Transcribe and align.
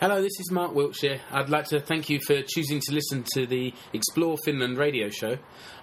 Hello, 0.00 0.22
this 0.22 0.40
is 0.40 0.50
Mark 0.50 0.74
Wiltshire. 0.74 1.20
I'd 1.30 1.50
like 1.50 1.66
to 1.66 1.78
thank 1.78 2.08
you 2.08 2.20
for 2.26 2.40
choosing 2.40 2.80
to 2.80 2.94
listen 2.94 3.22
to 3.34 3.46
the 3.46 3.74
Explore 3.92 4.38
Finland 4.46 4.78
radio 4.78 5.10
show. 5.10 5.36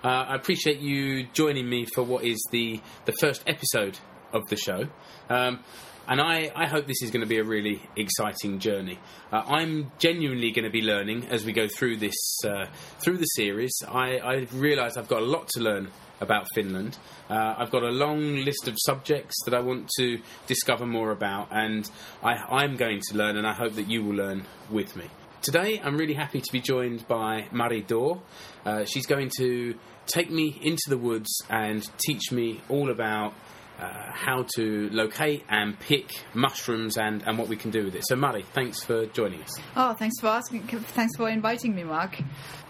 Uh, 0.03 0.07
I 0.07 0.33
appreciate 0.33 0.79
you 0.79 1.27
joining 1.33 1.69
me 1.69 1.85
for 1.85 2.01
what 2.01 2.23
is 2.23 2.43
the, 2.49 2.81
the 3.05 3.11
first 3.19 3.43
episode 3.45 3.99
of 4.33 4.47
the 4.49 4.55
show. 4.55 4.87
Um, 5.29 5.59
and 6.07 6.21
I, 6.21 6.51
I 6.55 6.67
hope 6.67 6.87
this 6.87 7.01
is 7.01 7.11
going 7.11 7.21
to 7.21 7.27
be 7.27 7.37
a 7.37 7.43
really 7.43 7.81
exciting 7.97 8.59
journey. 8.59 8.97
Uh, 9.31 9.43
I'm 9.45 9.91
genuinely 9.99 10.51
going 10.51 10.63
to 10.63 10.71
be 10.71 10.81
learning 10.81 11.27
as 11.29 11.43
we 11.43 11.51
go 11.51 11.67
through 11.67 11.97
this 11.97 12.15
uh, 12.45 12.67
through 12.99 13.17
the 13.17 13.25
series. 13.25 13.73
I, 13.87 14.17
I 14.19 14.47
realise 14.53 14.95
I've 14.95 15.09
got 15.09 15.21
a 15.21 15.25
lot 15.25 15.49
to 15.49 15.59
learn 15.59 15.89
about 16.21 16.47
Finland. 16.55 16.97
Uh, 17.29 17.55
I've 17.57 17.71
got 17.71 17.83
a 17.83 17.91
long 17.91 18.37
list 18.37 18.67
of 18.67 18.75
subjects 18.85 19.35
that 19.45 19.53
I 19.53 19.59
want 19.59 19.89
to 19.99 20.19
discover 20.47 20.85
more 20.85 21.11
about, 21.11 21.49
and 21.51 21.89
I, 22.23 22.35
I'm 22.35 22.77
going 22.77 23.01
to 23.09 23.17
learn, 23.17 23.35
and 23.35 23.45
I 23.45 23.53
hope 23.53 23.73
that 23.73 23.89
you 23.89 24.03
will 24.03 24.15
learn 24.15 24.45
with 24.71 24.95
me. 24.95 25.05
Today, 25.41 25.79
I'm 25.83 25.97
really 25.97 26.15
happy 26.15 26.41
to 26.41 26.51
be 26.51 26.59
joined 26.59 27.07
by 27.07 27.47
Marie 27.51 27.81
Dor. 27.81 28.21
Uh, 28.65 28.85
she's 28.85 29.05
going 29.05 29.29
to 29.37 29.75
take 30.07 30.31
me 30.31 30.59
into 30.63 30.83
the 30.87 30.97
woods 30.97 31.29
and 31.49 31.87
teach 31.99 32.31
me 32.31 32.61
all 32.69 32.89
about 32.89 33.33
uh, 33.79 34.11
how 34.11 34.45
to 34.55 34.89
locate 34.91 35.43
and 35.49 35.79
pick 35.79 36.11
mushrooms 36.33 36.97
and, 36.97 37.23
and 37.27 37.37
what 37.37 37.47
we 37.47 37.55
can 37.55 37.71
do 37.71 37.85
with 37.85 37.95
it. 37.95 38.03
So, 38.07 38.15
Mari, 38.15 38.43
thanks 38.53 38.83
for 38.83 39.05
joining 39.07 39.41
us. 39.41 39.59
Oh, 39.75 39.93
thanks 39.93 40.19
for 40.19 40.27
asking. 40.27 40.63
Thanks 40.63 41.15
for 41.15 41.29
inviting 41.29 41.75
me, 41.75 41.83
Mark. 41.83 42.17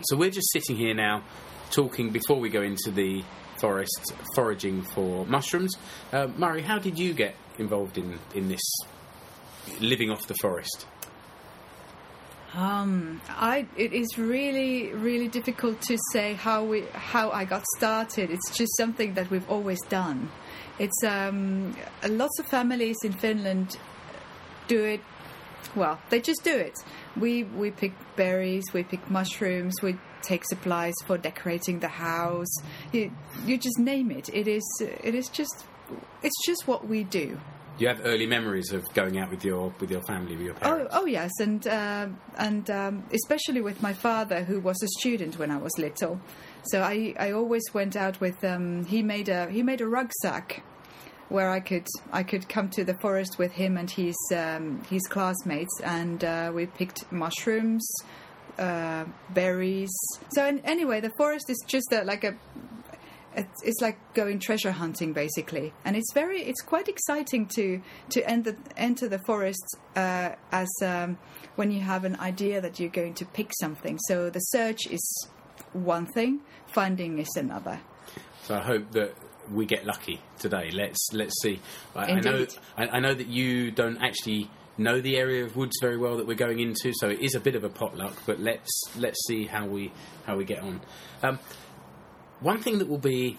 So, 0.02 0.18
we're 0.18 0.32
just 0.32 0.52
sitting 0.52 0.76
here 0.76 0.94
now 0.94 1.24
talking 1.72 2.12
before 2.12 2.40
we 2.40 2.50
go 2.50 2.62
into 2.62 2.92
the 2.92 3.24
forest 3.60 4.14
foraging 4.36 4.82
for 4.82 5.26
mushrooms. 5.26 5.76
Uh, 6.12 6.28
Mari, 6.38 6.62
how 6.62 6.80
did 6.80 7.00
you 7.00 7.14
get 7.14 7.36
involved 7.58 7.98
in, 7.98 8.20
in 8.36 8.50
this 8.50 8.62
living 9.80 10.12
off 10.12 10.28
the 10.28 10.36
forest? 10.36 10.86
Um, 12.54 13.22
I 13.30 13.68
it 13.76 13.94
is 13.94 14.18
really 14.18 14.94
really 14.94 15.28
difficult 15.28 15.82
to 15.82 15.98
say 16.12 16.34
how 16.34 16.64
we 16.64 16.86
how 16.94 17.30
I 17.30 17.44
got 17.46 17.64
started. 17.76 18.32
It's 18.32 18.58
just 18.58 18.76
something 18.78 19.14
that 19.16 19.30
we've 19.30 19.48
always 19.50 19.80
done. 19.90 20.30
It's 20.80 21.04
um, 21.04 21.76
lots 22.08 22.40
of 22.40 22.46
families 22.48 22.98
in 23.04 23.14
Finland 23.14 23.78
do 24.68 24.84
it. 24.84 25.02
Well, 25.76 26.00
they 26.10 26.22
just 26.22 26.44
do 26.44 26.56
it. 26.56 26.78
We 27.16 27.44
we 27.44 27.72
pick 27.72 27.94
berries, 28.16 28.64
we 28.74 28.84
pick 28.84 29.10
mushrooms, 29.10 29.76
we 29.82 29.98
take 30.22 30.44
supplies 30.46 30.94
for 31.06 31.18
decorating 31.18 31.80
the 31.80 31.88
house. 31.88 32.54
You 32.92 33.12
you 33.46 33.58
just 33.58 33.80
name 33.80 34.12
it. 34.12 34.30
It 34.34 34.48
is 34.48 34.64
it 34.82 35.16
is 35.16 35.28
just 35.30 35.66
it's 36.22 36.46
just 36.46 36.68
what 36.68 36.88
we 36.88 37.04
do. 37.04 37.40
You 37.80 37.88
have 37.90 38.02
early 38.06 38.26
memories 38.26 38.72
of 38.72 38.92
going 38.96 39.20
out 39.20 39.30
with 39.30 39.46
your 39.46 39.74
with 39.80 39.92
your 39.92 40.02
family, 40.02 40.36
with 40.36 40.46
your 40.46 40.56
parents. 40.56 40.92
Oh, 40.94 41.02
oh 41.02 41.06
yes, 41.06 41.32
and 41.40 41.66
uh, 41.68 42.08
and 42.38 42.70
um, 42.72 43.04
especially 43.14 43.62
with 43.62 43.82
my 43.84 43.94
father, 43.94 44.44
who 44.44 44.60
was 44.60 44.82
a 44.82 44.88
student 45.00 45.38
when 45.38 45.52
I 45.52 45.58
was 45.58 45.72
little. 45.78 46.20
So 46.72 46.82
I, 46.82 47.14
I 47.20 47.32
always 47.32 47.64
went 47.74 47.96
out 47.96 48.20
with 48.20 48.44
um, 48.44 48.86
he 48.86 49.02
made 49.02 49.30
a 49.30 49.50
he 49.50 49.64
made 49.64 49.82
a 49.82 49.88
rucksack 49.88 50.64
where 51.30 51.50
I 51.50 51.60
could 51.60 51.88
I 52.12 52.24
could 52.24 52.48
come 52.50 52.70
to 52.70 52.84
the 52.84 52.96
forest 52.96 53.38
with 53.38 53.54
him 53.54 53.78
and 53.78 53.90
his 53.90 54.16
um, 54.36 54.82
his 54.90 55.04
classmates, 55.08 55.80
and 55.82 56.24
uh, 56.24 56.52
we 56.54 56.66
picked 56.66 57.12
mushrooms, 57.12 57.88
uh, 58.58 59.06
berries. 59.30 59.94
So 60.34 60.60
anyway, 60.64 61.02
the 61.02 61.12
forest 61.18 61.50
is 61.50 61.64
just 61.68 61.92
a, 61.92 62.04
like 62.04 62.24
a 62.24 62.36
it's, 63.36 63.64
it's 63.64 63.82
like 63.82 63.98
going 64.14 64.40
treasure 64.40 64.72
hunting 64.72 65.14
basically, 65.14 65.74
and 65.86 65.96
it's 65.96 66.12
very 66.14 66.42
it's 66.42 66.62
quite 66.62 66.88
exciting 66.88 67.46
to 67.56 67.82
to 68.10 68.30
enter 68.30 68.58
enter 68.76 69.08
the 69.08 69.20
forest 69.20 69.78
uh, 69.96 70.32
as 70.52 70.70
um, 70.84 71.18
when 71.56 71.72
you 71.72 71.82
have 71.82 72.04
an 72.04 72.18
idea 72.20 72.62
that 72.62 72.80
you're 72.80 72.90
going 72.90 73.14
to 73.16 73.26
pick 73.26 73.52
something. 73.60 74.00
So 74.08 74.30
the 74.30 74.40
search 74.40 74.88
is 74.88 75.28
one 75.84 76.06
thing, 76.06 76.42
finding 76.68 77.20
is 77.20 77.30
another. 77.36 77.80
So 78.44 78.56
I 78.56 78.60
hope 78.60 78.92
that 78.92 79.14
we 79.52 79.66
get 79.66 79.86
lucky 79.86 80.22
today. 80.40 80.72
Let's 80.72 81.10
let's 81.14 81.34
see. 81.42 81.60
I, 81.96 82.12
I 82.14 82.20
know 82.20 82.46
I, 82.78 82.88
I 82.88 83.00
know 83.00 83.14
that 83.14 83.28
you 83.28 83.72
don't 83.72 83.98
actually 84.02 84.50
know 84.78 85.02
the 85.02 85.18
area 85.18 85.44
of 85.44 85.56
woods 85.56 85.78
very 85.82 85.98
well 85.98 86.18
that 86.18 86.28
we're 86.28 86.36
going 86.36 86.60
into, 86.60 86.94
so 86.96 87.10
it 87.10 87.20
is 87.20 87.36
a 87.36 87.40
bit 87.40 87.56
of 87.56 87.64
a 87.64 87.70
potluck. 87.70 88.16
But 88.26 88.40
let's 88.40 88.70
let's 88.98 89.18
see 89.28 89.46
how 89.46 89.66
we 89.66 89.92
how 90.26 90.38
we 90.38 90.46
get 90.46 90.60
on. 90.60 90.82
Um, 91.24 91.40
one 92.40 92.62
thing 92.62 92.78
that 92.80 92.88
will 92.88 93.00
be 93.00 93.38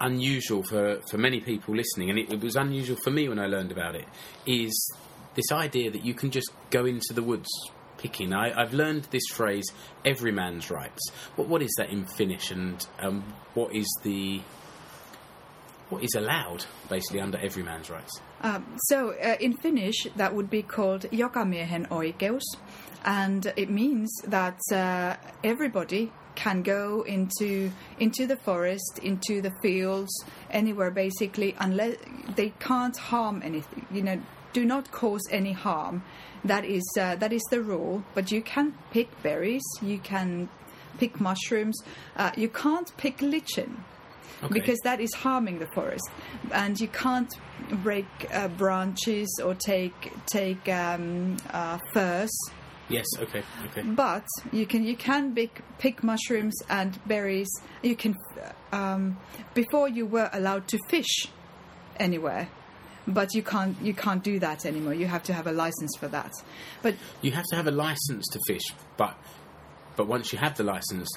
unusual 0.00 0.62
for, 0.62 1.00
for 1.10 1.18
many 1.18 1.40
people 1.40 1.74
listening, 1.74 2.10
and 2.10 2.18
it, 2.18 2.30
it, 2.30 2.40
was 2.40 2.56
unusual 2.56 2.96
for 3.02 3.10
me 3.10 3.28
when 3.28 3.38
I 3.38 3.46
learned 3.46 3.72
about 3.72 3.94
it, 3.94 4.06
is 4.46 4.92
this 5.34 5.52
idea 5.52 5.90
that 5.90 6.04
you 6.04 6.14
can 6.14 6.30
just 6.30 6.50
go 6.70 6.86
into 6.86 7.12
the 7.12 7.22
woods 7.22 7.48
picking. 7.98 8.32
I, 8.32 8.52
have 8.60 8.74
learned 8.74 9.04
this 9.10 9.26
phrase, 9.32 9.64
every 10.04 10.32
man's 10.32 10.70
rights. 10.70 11.10
What, 11.36 11.48
what 11.48 11.62
is 11.62 11.72
that 11.78 11.90
in 11.90 12.06
Finnish, 12.06 12.50
and 12.50 12.84
um, 13.00 13.24
what 13.54 13.74
is 13.74 13.86
the 14.02 14.40
what 15.88 16.02
is 16.02 16.14
allowed 16.16 16.64
basically 16.88 17.20
under 17.20 17.38
every 17.38 17.62
man's 17.62 17.88
rights? 17.90 18.20
Um, 18.42 18.76
so 18.88 19.10
uh, 19.10 19.36
in 19.40 19.56
Finnish, 19.56 20.06
that 20.16 20.34
would 20.34 20.50
be 20.50 20.62
called 20.62 21.02
jokamiehen 21.12 21.88
oikeus, 21.88 22.42
and 23.04 23.52
it 23.56 23.70
means 23.70 24.12
that 24.26 24.58
uh, 24.72 25.16
everybody 25.44 26.10
can 26.34 26.62
go 26.62 27.02
into 27.02 27.70
into 27.98 28.26
the 28.26 28.36
forest, 28.36 29.00
into 29.02 29.40
the 29.40 29.52
fields, 29.62 30.12
anywhere 30.50 30.90
basically, 30.90 31.54
unless 31.58 31.96
they 32.34 32.50
can't 32.60 32.96
harm 32.96 33.40
anything. 33.44 33.86
You 33.90 34.02
know, 34.02 34.20
do 34.56 34.64
not 34.64 34.90
cause 34.90 35.24
any 35.30 35.52
harm. 35.52 36.02
That 36.44 36.64
is 36.64 36.86
uh, 36.98 37.16
that 37.16 37.32
is 37.32 37.42
the 37.50 37.60
rule. 37.60 38.02
But 38.14 38.32
you 38.32 38.40
can 38.42 38.74
pick 38.90 39.08
berries, 39.22 39.66
you 39.82 39.98
can 39.98 40.48
pick 40.98 41.20
mushrooms, 41.20 41.76
uh, 42.16 42.30
you 42.36 42.48
can't 42.48 42.90
pick 42.96 43.20
lichen. 43.20 43.84
Okay. 44.42 44.52
Because 44.52 44.78
that 44.84 45.00
is 45.00 45.12
harming 45.14 45.58
the 45.58 45.70
forest, 45.74 46.08
and 46.52 46.78
you 46.78 46.88
can't 46.88 47.32
break 47.82 48.06
uh, 48.32 48.48
branches 48.48 49.28
or 49.44 49.54
take 49.54 49.98
take 50.26 50.68
um, 50.68 51.36
uh, 51.52 51.78
firs 51.92 52.34
Yes. 52.88 53.06
Okay. 53.18 53.42
Okay. 53.66 53.82
But 53.82 54.26
you 54.52 54.66
can 54.66 54.84
you 54.84 54.96
can 54.96 55.34
pick 55.34 55.62
pick 55.78 56.04
mushrooms 56.04 56.54
and 56.68 56.90
berries. 57.06 57.50
You 57.82 57.96
can 57.96 58.14
um, 58.72 59.16
before 59.54 59.88
you 59.88 60.06
were 60.06 60.30
allowed 60.32 60.68
to 60.68 60.78
fish 60.88 61.28
anywhere, 61.98 62.48
but 63.06 63.34
you 63.34 63.42
can't 63.42 63.76
you 63.82 63.94
can't 63.94 64.22
do 64.22 64.38
that 64.40 64.66
anymore. 64.66 64.94
You 64.94 65.06
have 65.06 65.22
to 65.24 65.32
have 65.32 65.46
a 65.46 65.52
license 65.52 65.96
for 65.98 66.08
that. 66.08 66.32
But 66.82 66.94
you 67.22 67.30
have 67.32 67.44
to 67.50 67.56
have 67.56 67.66
a 67.66 67.70
license 67.70 68.26
to 68.32 68.40
fish. 68.46 68.64
But 68.96 69.16
but 69.96 70.06
once 70.06 70.32
you 70.32 70.38
have 70.38 70.56
the 70.56 70.64
license, 70.64 71.08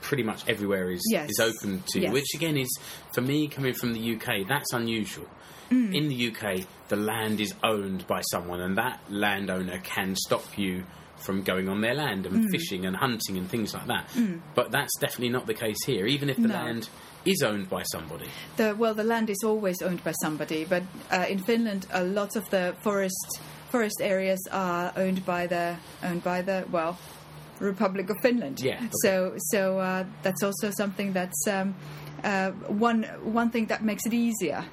pretty 0.00 0.22
much 0.22 0.48
everywhere 0.48 0.90
is 0.90 1.02
yes. 1.10 1.30
is 1.30 1.40
open 1.40 1.82
to 1.88 1.98
you. 1.98 2.04
Yes. 2.04 2.12
Which 2.12 2.34
again 2.34 2.56
is 2.56 2.78
for 3.14 3.20
me 3.20 3.48
coming 3.48 3.74
from 3.74 3.92
the 3.92 4.14
UK, 4.16 4.46
that's 4.48 4.72
unusual. 4.72 5.26
Mm. 5.70 5.94
In 5.94 6.08
the 6.08 6.28
UK, 6.28 6.66
the 6.88 6.96
land 6.96 7.40
is 7.40 7.54
owned 7.62 8.06
by 8.06 8.20
someone, 8.30 8.60
and 8.60 8.76
that 8.76 9.00
landowner 9.08 9.78
can 9.78 10.14
stop 10.16 10.58
you 10.58 10.84
from 11.16 11.42
going 11.42 11.68
on 11.68 11.80
their 11.80 11.94
land 11.94 12.26
and 12.26 12.44
mm. 12.44 12.50
fishing 12.50 12.84
and 12.84 12.96
hunting 12.96 13.38
and 13.38 13.48
things 13.48 13.72
like 13.72 13.86
that. 13.86 14.08
Mm. 14.10 14.40
But 14.54 14.70
that's 14.70 14.92
definitely 14.98 15.30
not 15.30 15.46
the 15.46 15.54
case 15.54 15.78
here, 15.86 16.06
even 16.06 16.28
if 16.28 16.36
the 16.36 16.48
no. 16.48 16.54
land 16.54 16.88
is 17.24 17.42
owned 17.42 17.68
by 17.68 17.82
somebody. 17.84 18.26
The, 18.56 18.74
well, 18.74 18.94
the 18.94 19.04
land 19.04 19.30
is 19.30 19.42
always 19.44 19.82
owned 19.82 20.02
by 20.04 20.12
somebody, 20.22 20.64
but 20.64 20.82
uh, 21.10 21.26
in 21.28 21.38
Finland, 21.38 21.86
a 21.92 22.04
lot 22.04 22.36
of 22.36 22.48
the 22.50 22.74
forest 22.82 23.40
forest 23.70 24.02
areas 24.02 24.38
are 24.52 24.92
owned 24.96 25.24
by 25.24 25.46
the 25.46 25.76
owned 26.02 26.22
by 26.22 26.42
the 26.42 26.64
well 26.70 26.98
Republic 27.58 28.10
of 28.10 28.16
Finland. 28.20 28.60
Yeah. 28.60 28.76
Okay. 28.76 28.88
So 29.02 29.34
so 29.36 29.78
uh, 29.78 30.04
that's 30.22 30.42
also 30.42 30.70
something 30.70 31.12
that's 31.12 31.46
um, 31.48 31.74
uh, 32.22 32.50
one 32.68 33.04
one 33.22 33.50
thing 33.50 33.66
that 33.66 33.82
makes 33.82 34.04
it 34.06 34.12
easier 34.12 34.64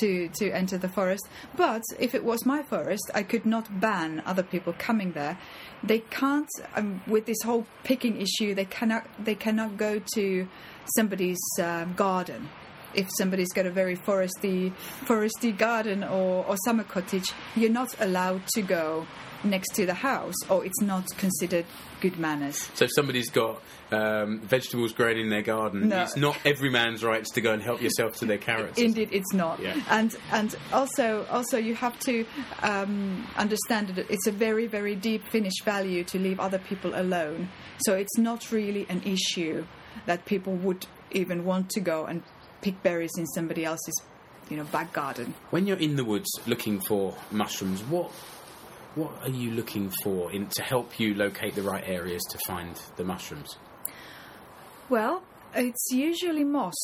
to, 0.00 0.28
to 0.28 0.50
enter 0.50 0.78
the 0.78 0.88
forest. 0.88 1.26
But 1.56 1.82
if 1.98 2.14
it 2.14 2.24
was 2.24 2.44
my 2.44 2.62
forest, 2.62 3.10
I 3.14 3.22
could 3.22 3.46
not 3.46 3.80
ban 3.80 4.22
other 4.26 4.42
people 4.42 4.74
coming 4.78 5.12
there. 5.12 5.38
They 5.82 6.00
can't, 6.00 6.48
um, 6.74 7.02
with 7.06 7.26
this 7.26 7.42
whole 7.42 7.66
picking 7.84 8.20
issue, 8.20 8.54
they 8.54 8.64
cannot, 8.64 9.06
they 9.22 9.34
cannot 9.34 9.76
go 9.76 10.00
to 10.14 10.48
somebody's 10.94 11.38
um, 11.60 11.94
garden. 11.94 12.48
If 12.94 13.08
somebody's 13.18 13.52
got 13.52 13.66
a 13.66 13.70
very 13.70 13.96
foresty, 13.96 14.72
foresty 15.04 15.56
garden 15.56 16.02
or, 16.02 16.46
or 16.46 16.56
summer 16.64 16.84
cottage, 16.84 17.32
you're 17.54 17.70
not 17.70 17.94
allowed 18.00 18.46
to 18.54 18.62
go 18.62 19.06
next 19.44 19.74
to 19.74 19.86
the 19.86 19.94
house, 19.94 20.34
or 20.48 20.64
it's 20.64 20.80
not 20.80 21.06
considered 21.18 21.64
good 22.00 22.18
manners. 22.18 22.70
So 22.74 22.84
if 22.84 22.90
somebody's 22.94 23.30
got 23.30 23.62
um, 23.90 24.40
vegetables 24.40 24.92
growing 24.92 25.18
in 25.18 25.30
their 25.30 25.42
garden, 25.42 25.88
no. 25.88 26.02
it's 26.02 26.16
not 26.16 26.36
every 26.44 26.70
man's 26.70 27.02
rights 27.02 27.30
to 27.32 27.40
go 27.40 27.52
and 27.52 27.62
help 27.62 27.80
yourself 27.80 28.16
to 28.16 28.26
their 28.26 28.38
carrots. 28.38 28.78
Indeed, 28.78 29.10
it's 29.12 29.32
not. 29.32 29.60
Yeah. 29.60 29.80
And 29.90 30.16
and 30.32 30.56
also 30.72 31.26
also 31.30 31.58
you 31.58 31.74
have 31.74 31.98
to 32.00 32.26
um, 32.62 33.26
understand 33.36 33.88
that 33.88 34.10
it's 34.10 34.26
a 34.26 34.32
very 34.32 34.66
very 34.66 34.94
deep 34.94 35.26
Finnish 35.28 35.62
value 35.64 36.04
to 36.04 36.18
leave 36.18 36.40
other 36.40 36.58
people 36.58 36.92
alone. 36.94 37.48
So 37.84 37.94
it's 37.94 38.18
not 38.18 38.50
really 38.50 38.86
an 38.88 39.02
issue 39.04 39.66
that 40.04 40.24
people 40.24 40.54
would 40.54 40.86
even 41.10 41.44
want 41.44 41.70
to 41.70 41.80
go 41.80 42.04
and 42.04 42.22
pick 42.60 42.82
berries 42.82 43.12
in 43.16 43.26
somebody 43.26 43.64
else's 43.64 44.02
you 44.50 44.56
know 44.56 44.64
back 44.64 44.92
garden. 44.92 45.34
When 45.50 45.66
you're 45.66 45.78
in 45.78 45.96
the 45.96 46.04
woods 46.04 46.28
looking 46.46 46.80
for 46.80 47.14
mushrooms, 47.30 47.82
what 47.84 48.10
what 48.94 49.12
are 49.22 49.30
you 49.30 49.50
looking 49.50 49.92
for 50.02 50.32
in, 50.32 50.46
to 50.48 50.62
help 50.62 50.98
you 50.98 51.14
locate 51.14 51.54
the 51.54 51.62
right 51.62 51.84
areas 51.86 52.22
to 52.30 52.38
find 52.46 52.80
the 52.96 53.04
mushrooms? 53.04 53.58
Well, 54.88 55.22
it's 55.54 55.88
usually 55.92 56.44
moss. 56.44 56.74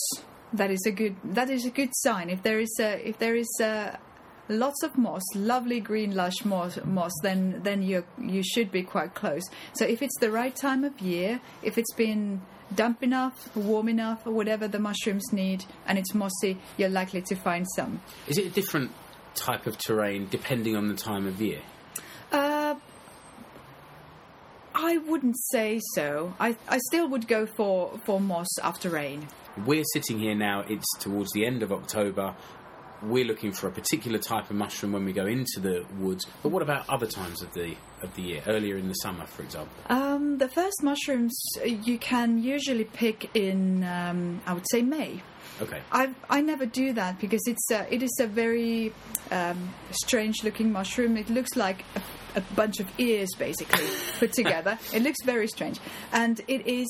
That 0.52 0.70
is 0.70 0.84
a 0.86 0.90
good. 0.90 1.16
That 1.24 1.48
is 1.48 1.64
a 1.64 1.70
good 1.70 1.90
sign. 1.94 2.28
If 2.28 2.42
there 2.42 2.60
is 2.60 2.76
a, 2.78 3.08
if 3.08 3.18
there 3.18 3.34
is 3.34 3.48
a, 3.60 3.98
lots 4.48 4.82
of 4.82 4.98
moss, 4.98 5.22
lovely 5.34 5.80
green 5.80 6.14
lush 6.14 6.44
moss, 6.44 6.78
moss, 6.84 7.12
then 7.22 7.60
then 7.62 7.82
you 7.82 8.04
you 8.18 8.42
should 8.42 8.70
be 8.70 8.82
quite 8.82 9.14
close. 9.14 9.42
So 9.72 9.86
if 9.86 10.02
it's 10.02 10.18
the 10.20 10.30
right 10.30 10.54
time 10.54 10.84
of 10.84 11.00
year, 11.00 11.40
if 11.62 11.78
it's 11.78 11.94
been 11.94 12.42
damp 12.74 13.02
enough, 13.02 13.54
warm 13.56 13.88
enough, 13.88 14.26
or 14.26 14.32
whatever 14.32 14.68
the 14.68 14.78
mushrooms 14.78 15.32
need, 15.32 15.64
and 15.86 15.98
it's 15.98 16.14
mossy, 16.14 16.58
you're 16.76 16.88
likely 16.88 17.22
to 17.22 17.34
find 17.34 17.66
some. 17.76 18.00
Is 18.28 18.38
it 18.38 18.46
a 18.46 18.50
different 18.50 18.90
type 19.34 19.66
of 19.66 19.78
terrain 19.78 20.28
depending 20.30 20.76
on 20.76 20.88
the 20.88 20.94
time 20.94 21.26
of 21.26 21.40
year? 21.40 21.60
Uh, 22.30 22.74
I 24.74 24.98
wouldn't 24.98 25.36
say 25.50 25.80
so. 25.94 26.34
I 26.40 26.56
I 26.68 26.78
still 26.88 27.08
would 27.08 27.28
go 27.28 27.46
for 27.46 27.98
for 28.04 28.20
moss 28.20 28.48
after 28.62 28.88
rain. 28.90 29.28
We're 29.66 29.84
sitting 29.92 30.18
here 30.18 30.34
now, 30.34 30.60
it's 30.66 30.86
towards 30.98 31.30
the 31.32 31.44
end 31.44 31.62
of 31.62 31.72
October. 31.72 32.34
We're 33.02 33.24
looking 33.24 33.52
for 33.52 33.66
a 33.68 33.70
particular 33.70 34.18
type 34.18 34.50
of 34.50 34.56
mushroom 34.56 34.92
when 34.92 35.04
we 35.04 35.12
go 35.12 35.26
into 35.26 35.60
the 35.60 35.84
woods. 35.98 36.26
But 36.42 36.50
what 36.50 36.62
about 36.62 36.88
other 36.88 37.06
times 37.06 37.42
of 37.42 37.52
the 37.52 37.74
of 38.00 38.14
the 38.14 38.22
year, 38.22 38.42
earlier 38.46 38.76
in 38.76 38.88
the 38.88 38.94
summer, 38.94 39.26
for 39.26 39.42
example? 39.42 39.72
Um, 39.88 40.38
the 40.38 40.48
first 40.48 40.82
mushrooms 40.82 41.36
uh, 41.60 41.64
you 41.64 41.98
can 41.98 42.42
usually 42.42 42.84
pick 42.84 43.34
in, 43.34 43.84
um, 43.84 44.40
I 44.46 44.54
would 44.54 44.66
say, 44.70 44.82
May. 44.82 45.22
Okay. 45.60 45.80
I 45.90 46.14
I 46.30 46.40
never 46.40 46.66
do 46.66 46.92
that 46.94 47.20
because 47.20 47.42
it's 47.46 47.70
a, 47.70 47.92
it 47.92 48.02
is 48.02 48.16
a 48.20 48.26
very 48.26 48.92
um, 49.30 49.74
strange 49.90 50.42
looking 50.44 50.72
mushroom. 50.72 51.16
It 51.16 51.28
looks 51.28 51.56
like 51.56 51.84
a, 51.94 52.38
a 52.38 52.40
bunch 52.54 52.80
of 52.80 52.88
ears 52.98 53.28
basically 53.38 53.86
put 54.18 54.32
together. 54.32 54.78
It 54.92 55.02
looks 55.02 55.22
very 55.24 55.48
strange, 55.48 55.78
and 56.12 56.40
it 56.48 56.66
is 56.66 56.88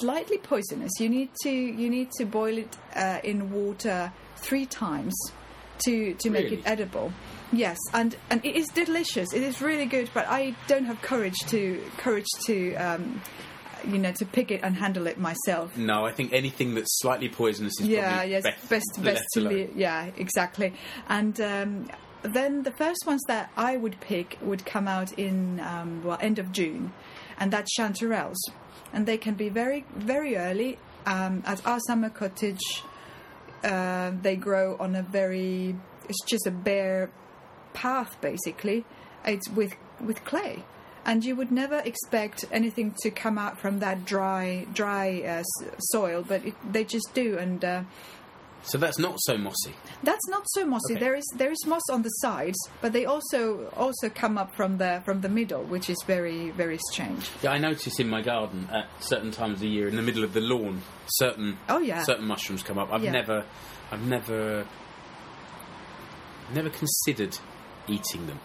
slightly 0.00 0.38
poisonous. 0.38 0.92
You 0.98 1.08
need 1.08 1.30
to 1.42 1.50
you 1.50 1.90
need 1.90 2.10
to 2.12 2.24
boil 2.24 2.58
it 2.58 2.76
uh, 2.96 3.18
in 3.22 3.50
water 3.52 4.12
three 4.42 4.66
times 4.66 5.14
to 5.86 6.14
to 6.14 6.30
make 6.30 6.44
Really? 6.44 6.56
it 6.58 6.62
edible. 6.66 7.12
Yes, 7.52 7.78
and 7.92 8.16
and 8.30 8.44
it 8.44 8.56
is 8.56 8.68
delicious. 8.68 9.32
It 9.32 9.42
is 9.42 9.60
really 9.60 9.86
good, 9.86 10.10
but 10.14 10.26
I 10.28 10.54
don't 10.68 10.84
have 10.84 11.00
courage 11.02 11.38
to 11.48 11.82
courage 11.98 12.28
to. 12.46 12.74
Um, 12.76 13.22
you 13.84 13.98
know, 13.98 14.12
to 14.12 14.24
pick 14.24 14.52
it 14.52 14.60
and 14.62 14.76
handle 14.76 15.08
it 15.08 15.18
myself. 15.18 15.76
No, 15.76 16.06
I 16.06 16.12
think 16.12 16.32
anything 16.32 16.74
that's 16.74 17.00
slightly 17.00 17.28
poisonous 17.28 17.72
is 17.80 17.88
Yeah, 17.88 18.12
probably 18.12 18.30
yes, 18.30 18.42
best, 18.44 18.68
best, 18.68 19.02
best 19.02 19.24
to 19.32 19.40
leave. 19.40 19.76
Yeah, 19.76 20.08
exactly. 20.16 20.72
And 21.08 21.40
um, 21.40 21.90
then 22.22 22.62
the 22.62 22.70
first 22.70 23.04
ones 23.08 23.20
that 23.26 23.50
I 23.56 23.76
would 23.76 23.98
pick 24.00 24.38
would 24.40 24.64
come 24.64 24.86
out 24.86 25.10
in 25.18 25.58
um, 25.58 26.00
well 26.04 26.16
end 26.20 26.38
of 26.38 26.52
June, 26.52 26.92
and 27.40 27.52
that's 27.52 27.76
chanterelles, 27.76 28.38
and 28.92 29.04
they 29.04 29.18
can 29.18 29.34
be 29.34 29.48
very 29.48 29.84
very 29.96 30.36
early. 30.36 30.78
Um, 31.04 31.42
at 31.44 31.66
our 31.66 31.80
summer 31.88 32.08
cottage, 32.08 32.84
uh, 33.64 34.12
they 34.22 34.36
grow 34.36 34.76
on 34.78 34.94
a 34.94 35.02
very 35.02 35.76
it's 36.08 36.22
just 36.24 36.46
a 36.46 36.50
bare 36.50 37.10
path 37.72 38.20
basically. 38.20 38.84
It's 39.24 39.48
with 39.48 39.74
with 40.00 40.24
clay. 40.24 40.64
And 41.04 41.24
you 41.24 41.34
would 41.34 41.50
never 41.50 41.78
expect 41.78 42.44
anything 42.52 42.94
to 43.02 43.10
come 43.10 43.36
out 43.36 43.58
from 43.58 43.80
that 43.80 44.04
dry, 44.04 44.68
dry 44.72 45.20
uh, 45.22 45.42
soil, 45.90 46.24
but 46.26 46.46
it, 46.46 46.54
they 46.72 46.84
just 46.84 47.12
do. 47.12 47.36
And 47.38 47.64
uh, 47.64 47.82
So 48.64 48.78
that's 48.78 48.98
not 48.98 49.16
so 49.22 49.36
mossy. 49.36 49.74
that's 50.04 50.28
not 50.28 50.44
so 50.50 50.64
mossy. 50.64 50.94
Okay. 50.94 51.00
There 51.00 51.14
is 51.16 51.24
there 51.36 51.50
is 51.50 51.66
moss 51.66 51.82
on 51.90 52.02
the 52.02 52.08
sides, 52.10 52.56
but 52.80 52.92
they 52.92 53.04
also 53.06 53.66
also 53.76 54.08
come 54.08 54.38
up 54.38 54.54
from 54.54 54.78
the 54.78 55.02
from 55.04 55.20
the 55.20 55.28
middle, 55.28 55.64
which 55.64 55.90
is 55.90 55.96
very 56.06 56.50
very 56.50 56.78
strange. 56.92 57.28
Yeah, 57.42 57.50
I 57.52 57.58
notice 57.58 57.98
in 57.98 58.08
my 58.08 58.22
garden 58.22 58.68
at 58.72 58.86
certain 59.00 59.32
times 59.32 59.54
of 59.54 59.60
the 59.60 59.68
year, 59.68 59.88
in 59.88 59.96
the 59.96 60.02
middle 60.02 60.22
of 60.22 60.32
the 60.32 60.40
lawn, 60.40 60.82
certain 61.08 61.58
Oh, 61.68 61.78
yeah. 61.78 62.04
certain 62.04 62.24
mushrooms 62.26 62.62
come 62.62 62.78
up. 62.78 62.92
I've 62.92 63.02
Yeah. 63.02 63.10
never, 63.10 63.44
I've 63.90 64.06
never, 64.06 64.64
never 66.54 66.70
considered 66.70 67.36
eating 67.88 68.26
them. 68.26 68.38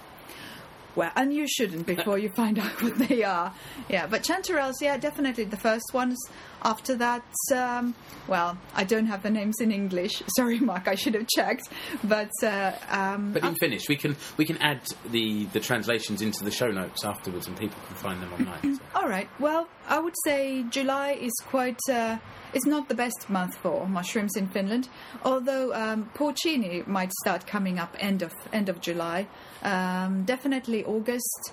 Well, 0.95 1.11
and 1.15 1.31
you 1.31 1.47
shouldn't 1.47 1.85
before 1.85 2.17
you 2.17 2.29
find 2.29 2.57
out 2.57 2.81
what 2.81 2.97
they 2.97 3.23
are. 3.23 3.53
Yeah, 3.87 4.07
but 4.07 4.23
chanterelles, 4.23 4.81
yeah, 4.81 4.97
definitely 4.97 5.43
the 5.43 5.55
first 5.57 5.93
ones. 5.93 6.17
After 6.63 6.95
that, 6.95 7.23
um, 7.55 7.95
well, 8.27 8.57
I 8.75 8.83
don't 8.83 9.05
have 9.05 9.23
the 9.23 9.29
names 9.29 9.55
in 9.61 9.71
English. 9.71 10.23
Sorry, 10.35 10.59
Mark, 10.59 10.87
I 10.87 10.95
should 10.95 11.13
have 11.13 11.27
checked. 11.27 11.69
But 12.03 12.31
uh, 12.43 12.71
um, 12.89 13.33
But 13.33 13.43
in 13.43 13.55
Finnish, 13.55 13.87
we 13.87 13.95
can 13.95 14.15
we 14.37 14.45
can 14.45 14.57
add 14.57 14.81
the 15.11 15.45
the 15.53 15.59
translations 15.59 16.21
into 16.21 16.43
the 16.43 16.51
show 16.51 16.67
notes 16.67 17.05
afterwards, 17.05 17.47
and 17.47 17.57
people 17.57 17.79
can 17.87 17.95
find 17.95 18.21
them 18.21 18.33
online. 18.33 18.75
so. 18.75 18.81
All 18.95 19.07
right. 19.07 19.29
Well, 19.39 19.67
I 19.87 19.99
would 19.99 20.15
say 20.25 20.63
July 20.69 21.11
is 21.11 21.33
quite. 21.45 21.79
Uh, 21.89 22.17
it's 22.53 22.65
not 22.65 22.87
the 22.87 22.95
best 22.95 23.29
month 23.29 23.55
for 23.57 23.87
mushrooms 23.87 24.35
in 24.35 24.47
Finland, 24.47 24.89
although 25.23 25.73
um, 25.73 26.09
porcini 26.15 26.85
might 26.87 27.11
start 27.21 27.45
coming 27.45 27.77
up 27.77 27.95
end 27.99 28.21
of 28.21 28.33
end 28.51 28.69
of 28.69 28.81
July. 28.81 29.27
Um, 29.63 30.23
definitely 30.23 30.83
August 30.85 31.51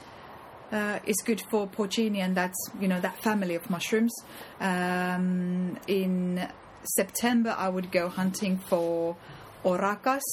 uh, 0.75 0.99
is 1.07 1.17
good 1.25 1.41
for 1.51 1.69
porcini, 1.69 2.19
and 2.19 2.37
that's 2.37 2.59
you 2.81 2.89
know 2.89 3.01
that 3.01 3.17
family 3.23 3.55
of 3.55 3.71
mushrooms. 3.71 4.13
Um, 4.61 5.79
in 5.87 6.49
September, 6.97 7.55
I 7.57 7.69
would 7.69 7.93
go 7.93 8.09
hunting 8.09 8.59
for 8.59 9.17
orakas, 9.65 10.27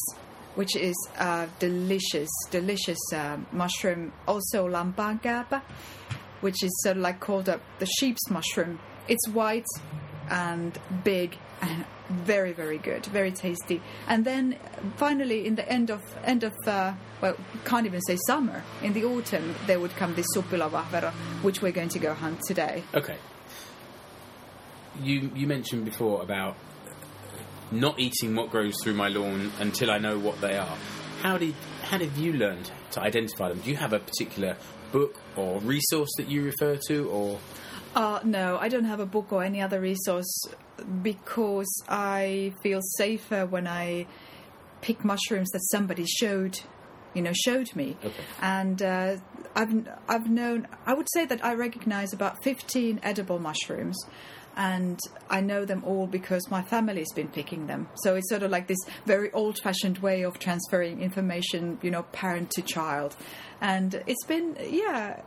which 0.56 0.76
is 0.76 0.96
a 1.20 1.48
delicious, 1.60 2.30
delicious 2.50 3.00
uh, 3.14 3.38
mushroom. 3.52 4.12
Also 4.28 4.68
lampaankääpä, 4.68 5.62
which 6.42 6.64
is 6.64 6.72
sort 6.84 6.98
of 6.98 7.04
like 7.04 7.20
called 7.20 7.48
a, 7.48 7.60
the 7.80 7.86
sheep's 8.00 8.30
mushroom. 8.30 8.80
It's 9.08 9.30
white 9.30 9.66
and 10.30 10.78
big 11.04 11.38
and 11.62 11.86
very, 12.10 12.52
very 12.52 12.78
good, 12.78 13.06
very 13.08 13.32
tasty. 13.32 13.82
And 14.08 14.26
then 14.26 14.58
finally, 14.98 15.48
in 15.48 15.56
the 15.56 15.68
end 15.72 15.90
of 15.90 16.02
end 16.24 16.44
of 16.44 16.54
uh, 16.68 16.94
well, 17.22 17.36
can't 17.66 17.86
even 17.86 18.02
say 18.02 18.18
summer. 18.28 18.64
In 18.82 18.94
the 18.94 19.06
autumn, 19.06 19.56
there 19.68 19.80
would 19.80 19.96
come 19.96 20.14
this 20.16 20.28
suppilovahvero, 20.36 21.12
which 21.44 21.62
we're 21.62 21.72
going 21.72 21.90
to 21.90 22.00
go 22.00 22.14
hunt 22.14 22.42
today. 22.48 22.84
Okay. 22.94 23.18
You 25.02 25.32
you 25.36 25.48
mentioned 25.48 25.86
before 25.86 26.22
about 26.22 26.58
not 27.72 28.00
eating 28.00 28.36
what 28.36 28.50
grows 28.50 28.76
through 28.84 28.94
my 28.94 29.08
lawn 29.08 29.52
until 29.60 29.90
I 29.90 29.98
know 29.98 30.20
what 30.20 30.42
they 30.42 30.58
are. 30.58 30.78
How 31.22 31.38
did 31.38 31.56
how 31.84 31.98
did 31.98 32.16
you 32.18 32.34
learn 32.34 32.60
to 32.92 33.02
identify 33.02 33.50
them? 33.50 33.60
Do 33.60 33.70
you 33.70 33.78
have 33.78 33.94
a 33.94 34.00
particular 34.00 34.58
book 34.92 35.16
or 35.36 35.60
resource 35.62 36.10
that 36.18 36.28
you 36.28 36.44
refer 36.44 36.78
to, 36.88 37.10
or 37.10 37.40
Uh, 37.96 38.20
no, 38.24 38.58
I 38.60 38.70
don't 38.70 38.86
have 38.86 39.00
a 39.00 39.06
book 39.06 39.32
or 39.32 39.44
any 39.44 39.62
other 39.62 39.80
resource 39.82 40.32
because 41.02 41.70
I 41.90 42.54
feel 42.64 42.82
safer 42.98 43.46
when 43.46 43.68
I 43.68 44.08
pick 44.82 45.04
mushrooms 45.04 45.50
that 45.52 45.62
somebody 45.72 46.06
showed, 46.06 46.60
you 47.14 47.22
know, 47.22 47.34
showed 47.34 47.76
me. 47.76 47.98
Okay. 48.04 48.14
And 48.42 48.82
uh, 48.82 49.18
I've 49.56 49.88
I've 50.08 50.30
known. 50.30 50.68
I 50.86 50.94
would 50.94 51.08
say 51.14 51.26
that 51.26 51.44
I 51.44 51.54
recognize 51.56 52.14
about 52.14 52.44
fifteen 52.44 53.00
edible 53.04 53.40
mushrooms. 53.40 53.98
And 54.54 55.00
I 55.30 55.40
know 55.40 55.64
them 55.64 55.82
all 55.86 56.08
because 56.08 56.52
my 56.52 56.62
family's 56.62 57.14
been 57.14 57.30
picking 57.30 57.68
them. 57.68 57.88
So 58.04 58.16
it's 58.16 58.28
sort 58.28 58.44
of 58.44 58.52
like 58.52 58.68
this 58.68 58.80
very 59.06 59.32
old 59.32 59.58
fashioned 59.60 60.00
way 60.00 60.24
of 60.24 60.40
transferring 60.40 61.02
information, 61.02 61.80
you 61.82 61.90
know, 61.90 62.04
parent 62.04 62.52
to 62.52 62.62
child. 62.62 63.16
And 63.62 64.04
it's 64.08 64.26
been, 64.26 64.58
yeah, 64.62 65.22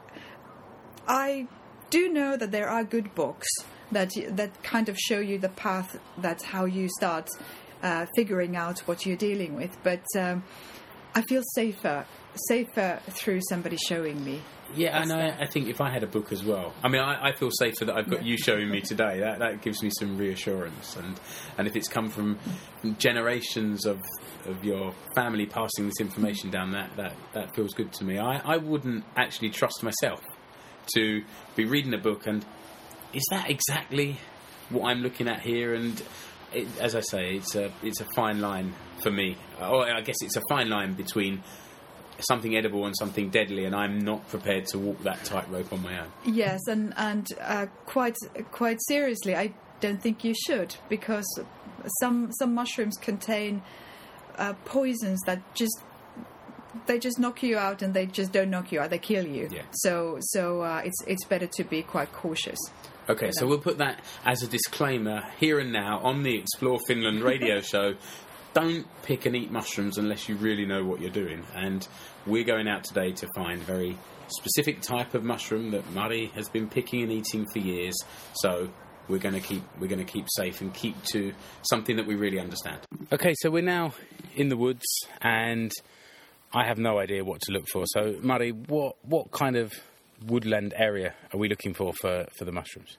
I 1.08 1.48
do 1.94 2.12
know 2.12 2.36
that 2.36 2.50
there 2.50 2.68
are 2.68 2.82
good 2.82 3.14
books 3.14 3.46
that 3.92 4.10
that 4.30 4.62
kind 4.64 4.88
of 4.88 4.98
show 4.98 5.20
you 5.20 5.38
the 5.38 5.48
path. 5.50 5.96
That's 6.18 6.42
how 6.42 6.64
you 6.64 6.88
start 6.98 7.28
uh, 7.82 8.06
figuring 8.16 8.56
out 8.56 8.80
what 8.80 9.06
you're 9.06 9.16
dealing 9.30 9.54
with. 9.54 9.76
But 9.84 10.04
um, 10.18 10.42
I 11.14 11.22
feel 11.22 11.42
safer, 11.54 12.04
safer 12.48 13.00
through 13.10 13.42
somebody 13.48 13.76
showing 13.76 14.24
me. 14.24 14.40
yeah, 14.74 15.00
and 15.00 15.12
I, 15.12 15.36
I 15.44 15.46
think 15.46 15.68
if 15.68 15.80
I 15.80 15.90
had 15.90 16.02
a 16.02 16.08
book 16.08 16.32
as 16.32 16.42
well, 16.42 16.74
I 16.82 16.88
mean, 16.88 17.00
I, 17.00 17.28
I 17.28 17.32
feel 17.32 17.50
safer 17.52 17.84
that 17.84 17.96
I've 17.96 18.10
got 18.10 18.24
you 18.24 18.36
showing 18.36 18.68
me 18.70 18.80
today. 18.80 19.20
That 19.20 19.38
that 19.38 19.62
gives 19.62 19.80
me 19.80 19.90
some 19.96 20.18
reassurance, 20.18 20.96
and 20.96 21.20
and 21.58 21.68
if 21.68 21.76
it's 21.76 21.88
come 21.88 22.08
from 22.10 22.38
generations 22.98 23.86
of 23.86 24.00
of 24.46 24.64
your 24.64 24.92
family 25.14 25.46
passing 25.46 25.86
this 25.86 26.00
information 26.00 26.50
down, 26.50 26.72
that 26.72 26.90
that 26.96 27.14
that 27.34 27.54
feels 27.54 27.72
good 27.72 27.92
to 27.92 28.04
me. 28.04 28.18
I 28.18 28.38
I 28.54 28.56
wouldn't 28.56 29.04
actually 29.16 29.50
trust 29.50 29.84
myself 29.84 30.20
to 30.94 31.22
be 31.56 31.64
reading 31.64 31.94
a 31.94 31.98
book 31.98 32.26
and 32.26 32.44
is 33.14 33.24
that 33.30 33.48
exactly 33.48 34.18
what 34.70 34.90
I'm 34.90 35.00
looking 35.00 35.28
at 35.28 35.40
here? 35.40 35.74
And 35.74 36.02
it, 36.52 36.66
as 36.80 36.94
I 36.94 37.00
say, 37.00 37.36
it's 37.36 37.54
a 37.54 37.72
it's 37.82 38.00
a 38.00 38.06
fine 38.14 38.40
line 38.40 38.74
for 39.02 39.10
me. 39.10 39.36
Or 39.60 39.86
I 39.88 40.00
guess 40.00 40.16
it's 40.20 40.36
a 40.36 40.42
fine 40.48 40.68
line 40.68 40.94
between 40.94 41.42
something 42.20 42.56
edible 42.56 42.86
and 42.86 42.94
something 42.96 43.30
deadly, 43.30 43.64
and 43.64 43.74
I'm 43.74 43.98
not 43.98 44.28
prepared 44.28 44.66
to 44.66 44.78
walk 44.78 45.02
that 45.02 45.24
tightrope 45.24 45.72
on 45.72 45.82
my 45.82 46.00
own. 46.00 46.12
Yes, 46.26 46.60
and 46.68 46.92
and 46.96 47.26
uh, 47.40 47.66
quite 47.86 48.16
quite 48.50 48.78
seriously, 48.88 49.36
I 49.36 49.54
don't 49.80 50.02
think 50.02 50.24
you 50.24 50.34
should 50.46 50.76
because 50.88 51.26
some 52.00 52.32
some 52.32 52.54
mushrooms 52.54 52.96
contain 52.96 53.62
uh, 54.36 54.54
poisons 54.64 55.20
that 55.26 55.40
just 55.54 55.82
they 56.86 56.98
just 56.98 57.18
knock 57.18 57.42
you 57.42 57.56
out, 57.56 57.82
and 57.82 57.94
they 57.94 58.06
just 58.06 58.32
don't 58.32 58.50
knock 58.50 58.72
you 58.72 58.80
out; 58.80 58.90
they 58.90 58.98
kill 58.98 59.26
you. 59.26 59.48
Yeah. 59.50 59.62
So 59.72 60.18
so 60.20 60.62
uh, 60.62 60.82
it's 60.84 61.02
it's 61.06 61.24
better 61.24 61.46
to 61.46 61.64
be 61.64 61.82
quite 61.82 62.12
cautious. 62.12 62.58
Okay, 63.08 63.32
so 63.32 63.46
we'll 63.46 63.58
put 63.58 63.78
that 63.78 64.00
as 64.24 64.42
a 64.42 64.46
disclaimer 64.46 65.22
here 65.38 65.58
and 65.58 65.72
now 65.72 65.98
on 65.98 66.22
the 66.22 66.38
Explore 66.38 66.78
Finland 66.86 67.22
radio 67.22 67.60
show. 67.72 67.94
Don't 68.54 68.86
pick 69.02 69.26
and 69.26 69.36
eat 69.36 69.50
mushrooms 69.50 69.98
unless 69.98 70.28
you 70.28 70.36
really 70.36 70.64
know 70.64 70.84
what 70.84 71.00
you're 71.00 71.10
doing. 71.10 71.44
And 71.54 71.86
we're 72.24 72.44
going 72.44 72.68
out 72.68 72.84
today 72.84 73.12
to 73.12 73.28
find 73.34 73.60
very 73.60 73.98
specific 74.28 74.80
type 74.80 75.12
of 75.14 75.22
mushroom 75.22 75.72
that 75.72 75.90
Mari 75.92 76.26
has 76.34 76.48
been 76.48 76.68
picking 76.68 77.02
and 77.02 77.12
eating 77.12 77.46
for 77.52 77.58
years. 77.58 77.94
So 78.34 78.70
we're 79.08 79.18
going 79.18 79.34
to 79.34 79.40
keep 79.40 79.62
we're 79.78 79.88
going 79.88 80.04
to 80.04 80.10
keep 80.10 80.26
safe 80.36 80.60
and 80.60 80.72
keep 80.72 80.96
to 81.12 81.34
something 81.62 81.96
that 81.96 82.06
we 82.06 82.14
really 82.14 82.40
understand. 82.40 82.80
Okay, 83.12 83.34
so 83.38 83.50
we're 83.50 83.62
now 83.62 83.92
in 84.34 84.48
the 84.48 84.56
woods 84.56 84.84
and 85.20 85.72
I 86.54 86.64
have 86.64 86.78
no 86.78 86.98
idea 86.98 87.24
what 87.24 87.40
to 87.42 87.52
look 87.52 87.66
for. 87.72 87.84
So 87.86 88.16
Mari, 88.22 88.52
what 88.52 88.96
what 89.04 89.30
kind 89.32 89.56
of 89.56 89.72
woodland 90.26 90.72
area 90.76 91.14
are 91.32 91.38
we 91.38 91.48
looking 91.48 91.74
for 91.74 91.92
for, 92.00 92.26
for 92.38 92.44
the 92.44 92.52
mushrooms? 92.52 92.96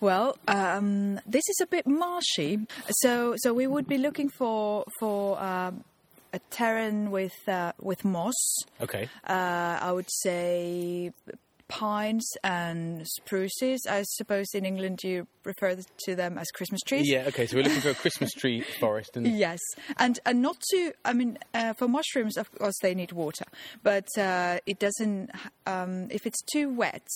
Well, 0.00 0.36
um, 0.48 1.20
this 1.26 1.42
is 1.48 1.60
a 1.62 1.66
bit 1.66 1.86
marshy, 1.86 2.66
so 3.00 3.34
so 3.38 3.54
we 3.54 3.66
would 3.66 3.86
be 3.86 3.98
looking 3.98 4.28
for 4.28 4.84
for 4.98 5.40
um, 5.40 5.84
a 6.32 6.40
terrain 6.50 7.10
with 7.10 7.32
uh, 7.46 7.72
with 7.80 8.04
moss. 8.04 8.34
Okay. 8.80 9.08
Uh, 9.26 9.78
I 9.80 9.92
would 9.92 10.10
say 10.10 11.12
pines 11.68 12.28
and 12.42 13.06
spruces. 13.06 13.86
I 13.88 14.02
suppose 14.02 14.46
in 14.54 14.64
England 14.64 15.00
you 15.02 15.26
refer 15.44 15.76
to 16.06 16.14
them 16.14 16.38
as 16.38 16.50
Christmas 16.50 16.80
trees. 16.82 17.08
Yeah, 17.08 17.24
okay, 17.28 17.46
so 17.46 17.56
we're 17.56 17.64
looking 17.64 17.80
for 17.80 17.90
a 17.90 17.94
Christmas 17.94 18.32
tree 18.32 18.60
forest 18.80 19.16
and 19.16 19.26
Yes, 19.26 19.60
and 19.98 20.18
and 20.26 20.42
not 20.42 20.60
to. 20.70 20.92
I 21.04 21.12
mean, 21.12 21.38
uh, 21.52 21.72
for 21.74 21.88
mushrooms, 21.88 22.36
of 22.36 22.50
course, 22.52 22.74
they 22.82 22.94
need 22.94 23.12
water, 23.12 23.44
but 23.82 24.06
uh, 24.18 24.58
it 24.66 24.78
doesn't. 24.78 25.30
Um, 25.66 26.08
if 26.10 26.26
it's 26.26 26.42
too 26.42 26.72
wet, 26.72 27.06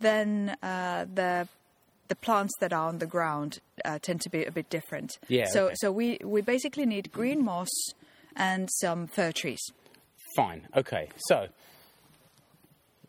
then 0.00 0.56
uh, 0.62 1.06
the 1.12 1.48
the 2.08 2.16
plants 2.16 2.52
that 2.60 2.72
are 2.72 2.88
on 2.88 2.98
the 2.98 3.06
ground 3.06 3.60
uh, 3.84 3.98
tend 4.00 4.20
to 4.22 4.28
be 4.28 4.44
a 4.44 4.50
bit 4.50 4.68
different. 4.68 5.18
Yeah, 5.28 5.44
So 5.46 5.66
okay. 5.66 5.74
so 5.78 5.92
we 5.92 6.18
we 6.24 6.40
basically 6.40 6.86
need 6.86 7.12
green 7.12 7.44
moss 7.44 7.70
and 8.36 8.68
some 8.80 9.06
fir 9.06 9.32
trees. 9.32 9.60
Fine. 10.36 10.68
Okay. 10.76 11.08
So, 11.26 11.48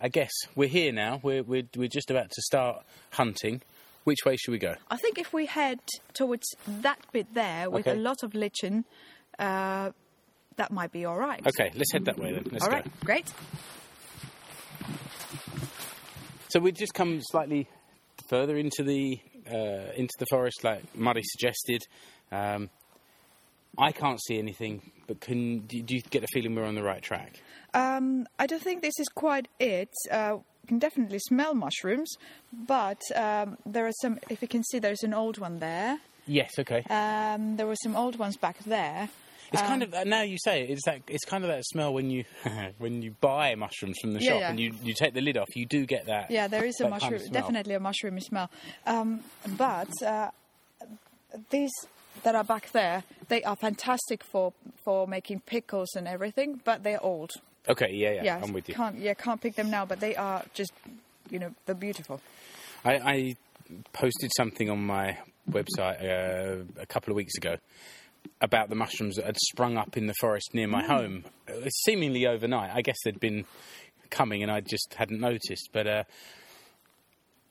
I 0.01 0.07
guess 0.09 0.31
we're 0.55 0.67
here 0.69 0.91
now. 0.91 1.19
We're 1.21 1.43
we're 1.43 1.63
we're 1.77 1.87
just 1.87 2.09
about 2.09 2.31
to 2.31 2.41
start 2.41 2.83
hunting. 3.11 3.61
Which 4.03 4.25
way 4.25 4.35
should 4.35 4.51
we 4.51 4.57
go? 4.57 4.73
I 4.89 4.97
think 4.97 5.19
if 5.19 5.31
we 5.31 5.45
head 5.45 5.79
towards 6.13 6.55
that 6.67 6.97
bit 7.11 7.33
there 7.35 7.69
with 7.69 7.87
Okay. 7.87 7.95
a 7.97 8.01
lot 8.01 8.23
of 8.23 8.33
lichen, 8.33 8.83
uh, 9.37 9.91
that 10.55 10.71
might 10.71 10.91
be 10.91 11.05
all 11.05 11.17
right. 11.19 11.45
Okay, 11.45 11.71
let's 11.75 11.91
head 11.91 12.05
that 12.05 12.17
way 12.17 12.33
then. 12.33 12.47
Let's 12.51 12.65
All 12.65 12.71
go. 12.71 12.81
Great. 13.05 13.31
So 16.49 16.59
we've 16.59 16.73
just 16.75 16.95
come 16.95 17.19
slightly 17.21 17.67
further 18.27 18.57
into 18.57 18.83
the 18.83 19.19
uh, 19.49 19.91
into 19.95 20.13
the 20.17 20.25
forest, 20.29 20.63
like 20.63 20.81
Mari 20.95 21.21
suggested. 21.23 21.83
Um, 22.31 22.69
I 23.77 23.91
can't 23.91 24.21
see 24.21 24.37
anything, 24.39 24.91
but 25.07 25.21
can 25.21 25.59
do 25.59 25.81
do 25.81 25.95
you 25.95 26.01
get 26.01 26.21
the 26.21 26.27
feeling 26.33 26.55
we're 26.55 26.65
on 26.65 26.75
the 26.75 26.83
right 26.83 27.01
track? 27.01 27.39
Um, 27.73 28.27
I 28.37 28.47
don't 28.47 28.61
think 28.61 28.81
this 28.81 28.99
is 28.99 29.07
quite 29.09 29.47
it. 29.59 29.89
Uh, 30.09 30.37
you 30.63 30.67
can 30.67 30.79
definitely 30.79 31.19
smell 31.19 31.53
mushrooms, 31.53 32.13
but 32.53 33.01
um, 33.15 33.57
there 33.65 33.85
are 33.87 33.93
some. 34.01 34.19
If 34.29 34.41
you 34.41 34.47
can 34.47 34.63
see, 34.63 34.79
there's 34.79 35.03
an 35.03 35.13
old 35.13 35.37
one 35.37 35.59
there. 35.59 35.99
Yes. 36.27 36.51
Okay. 36.59 36.83
Um, 36.89 37.57
there 37.57 37.65
were 37.67 37.75
some 37.81 37.95
old 37.95 38.17
ones 38.19 38.37
back 38.37 38.59
there. 38.65 39.09
It's 39.53 39.61
kind 39.63 39.83
um, 39.83 39.93
of 39.93 40.07
now 40.07 40.21
you 40.21 40.37
say 40.41 40.63
it, 40.63 40.69
it's 40.69 40.85
that 40.85 41.01
it's 41.07 41.25
kind 41.25 41.43
of 41.43 41.49
that 41.49 41.65
smell 41.65 41.93
when 41.93 42.09
you 42.09 42.23
when 42.77 43.01
you 43.01 43.15
buy 43.19 43.53
mushrooms 43.55 43.97
from 43.99 44.13
the 44.13 44.21
Yeah, 44.21 44.29
shop 44.29 44.39
yeah. 44.39 44.49
and 44.51 44.59
you, 44.59 44.73
you 44.81 44.93
take 44.93 45.13
the 45.13 45.19
lid 45.19 45.35
off. 45.37 45.53
You 45.55 45.65
do 45.65 45.85
get 45.85 46.05
that. 46.05 46.31
Yeah, 46.31 46.47
there 46.47 46.63
is 46.63 46.79
a 46.79 46.83
that 46.83 46.91
kind 47.01 47.03
of 47.03 47.11
mushroom, 47.11 47.33
definitely 47.33 47.73
a 47.73 47.79
mushroom 47.79 48.19
smell. 48.21 48.49
Um, 48.85 49.21
but 49.57 49.89
uh, 50.05 50.29
these 51.49 51.71
that 52.23 52.35
are 52.35 52.45
back 52.45 52.71
there, 52.71 53.03
they 53.27 53.43
are 53.43 53.57
fantastic 53.57 54.23
for 54.23 54.53
for 54.85 55.05
making 55.05 55.41
pickles 55.41 55.95
and 55.95 56.07
everything. 56.07 56.61
But 56.63 56.83
they're 56.83 57.03
old. 57.03 57.31
Okay. 57.69 57.91
Yeah. 57.93 58.11
Yeah. 58.11 58.23
Yeah, 58.23 58.39
I'm 58.43 58.53
with 58.53 58.67
you. 58.69 58.75
Can't 58.75 58.97
yeah, 58.97 59.13
can't 59.13 59.39
pick 59.41 59.55
them 59.55 59.69
now. 59.69 59.85
But 59.85 59.99
they 59.99 60.15
are 60.15 60.43
just, 60.53 60.73
you 61.29 61.39
know, 61.39 61.53
they're 61.65 61.75
beautiful. 61.75 62.19
I, 62.83 62.93
I 62.97 63.35
posted 63.93 64.31
something 64.35 64.69
on 64.69 64.83
my 64.85 65.17
website 65.49 66.03
uh, 66.03 66.63
a 66.79 66.85
couple 66.85 67.11
of 67.11 67.15
weeks 67.15 67.35
ago 67.37 67.57
about 68.41 68.69
the 68.69 68.75
mushrooms 68.75 69.15
that 69.15 69.25
had 69.25 69.37
sprung 69.37 69.77
up 69.77 69.97
in 69.97 70.07
the 70.07 70.13
forest 70.19 70.53
near 70.53 70.67
Mm. 70.67 70.71
my 70.71 70.83
home, 70.83 71.23
uh, 71.47 71.67
seemingly 71.85 72.25
overnight. 72.27 72.71
I 72.73 72.81
guess 72.81 72.97
they'd 73.03 73.19
been 73.19 73.45
coming 74.09 74.43
and 74.43 74.51
I 74.51 74.61
just 74.61 74.93
hadn't 74.95 75.19
noticed. 75.19 75.69
But 75.71 75.87
uh, 75.87 76.03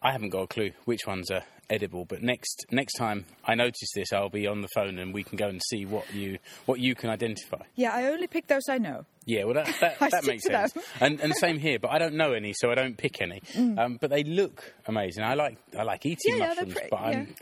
I 0.03 0.13
haven't 0.13 0.31
got 0.31 0.43
a 0.43 0.47
clue 0.47 0.71
which 0.85 1.07
ones 1.07 1.31
are 1.31 1.43
edible. 1.69 2.05
But 2.05 2.23
next 2.23 2.67
next 2.71 2.95
time 2.95 3.27
I 3.45 3.55
notice 3.55 3.91
this, 3.95 4.13
I'll 4.13 4.29
be 4.31 4.47
on 4.47 4.61
the 4.63 4.69
phone 4.75 4.99
and 4.99 5.15
we 5.15 5.23
can 5.23 5.37
go 5.37 5.49
and 5.49 5.61
see 5.69 5.85
what 5.87 6.13
you 6.15 6.39
what 6.67 6.81
you 6.81 6.95
can 6.95 7.11
identify. 7.11 7.63
Yeah, 7.77 7.93
I 7.95 8.07
only 8.07 8.27
pick 8.27 8.47
those 8.49 8.69
I 8.69 8.79
know. 8.79 9.05
Yeah, 9.27 9.45
well, 9.45 9.55
that, 9.55 9.67
that, 9.81 10.11
that 10.11 10.25
makes 10.27 10.45
sense. 10.45 10.75
And, 11.01 11.21
and 11.21 11.35
same 11.37 11.59
here, 11.59 11.79
but 11.79 11.91
I 11.93 11.99
don't 11.99 12.15
know 12.15 12.33
any, 12.33 12.53
so 12.55 12.71
I 12.71 12.75
don't 12.75 12.97
pick 12.97 13.21
any. 13.23 13.41
Um, 13.57 13.99
but 14.01 14.11
they 14.11 14.25
look 14.25 14.75
amazing. 14.87 15.23
I 15.23 15.35
like 15.35 15.59
I 15.79 15.83
like 15.85 16.05
eating 16.07 16.35
Mm. 16.35 16.39
Yeah, 16.39 16.45
yeah, 16.45 16.49
mushrooms, 16.49 16.73
pretty- 16.75 16.89
but 16.91 16.97
I'm, 17.01 17.35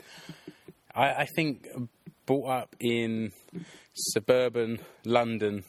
I, 0.93 1.09
I 1.21 1.25
think 1.35 1.67
brought 2.25 2.49
up 2.49 2.75
in 2.79 3.31
suburban 3.93 4.79
London, 5.05 5.63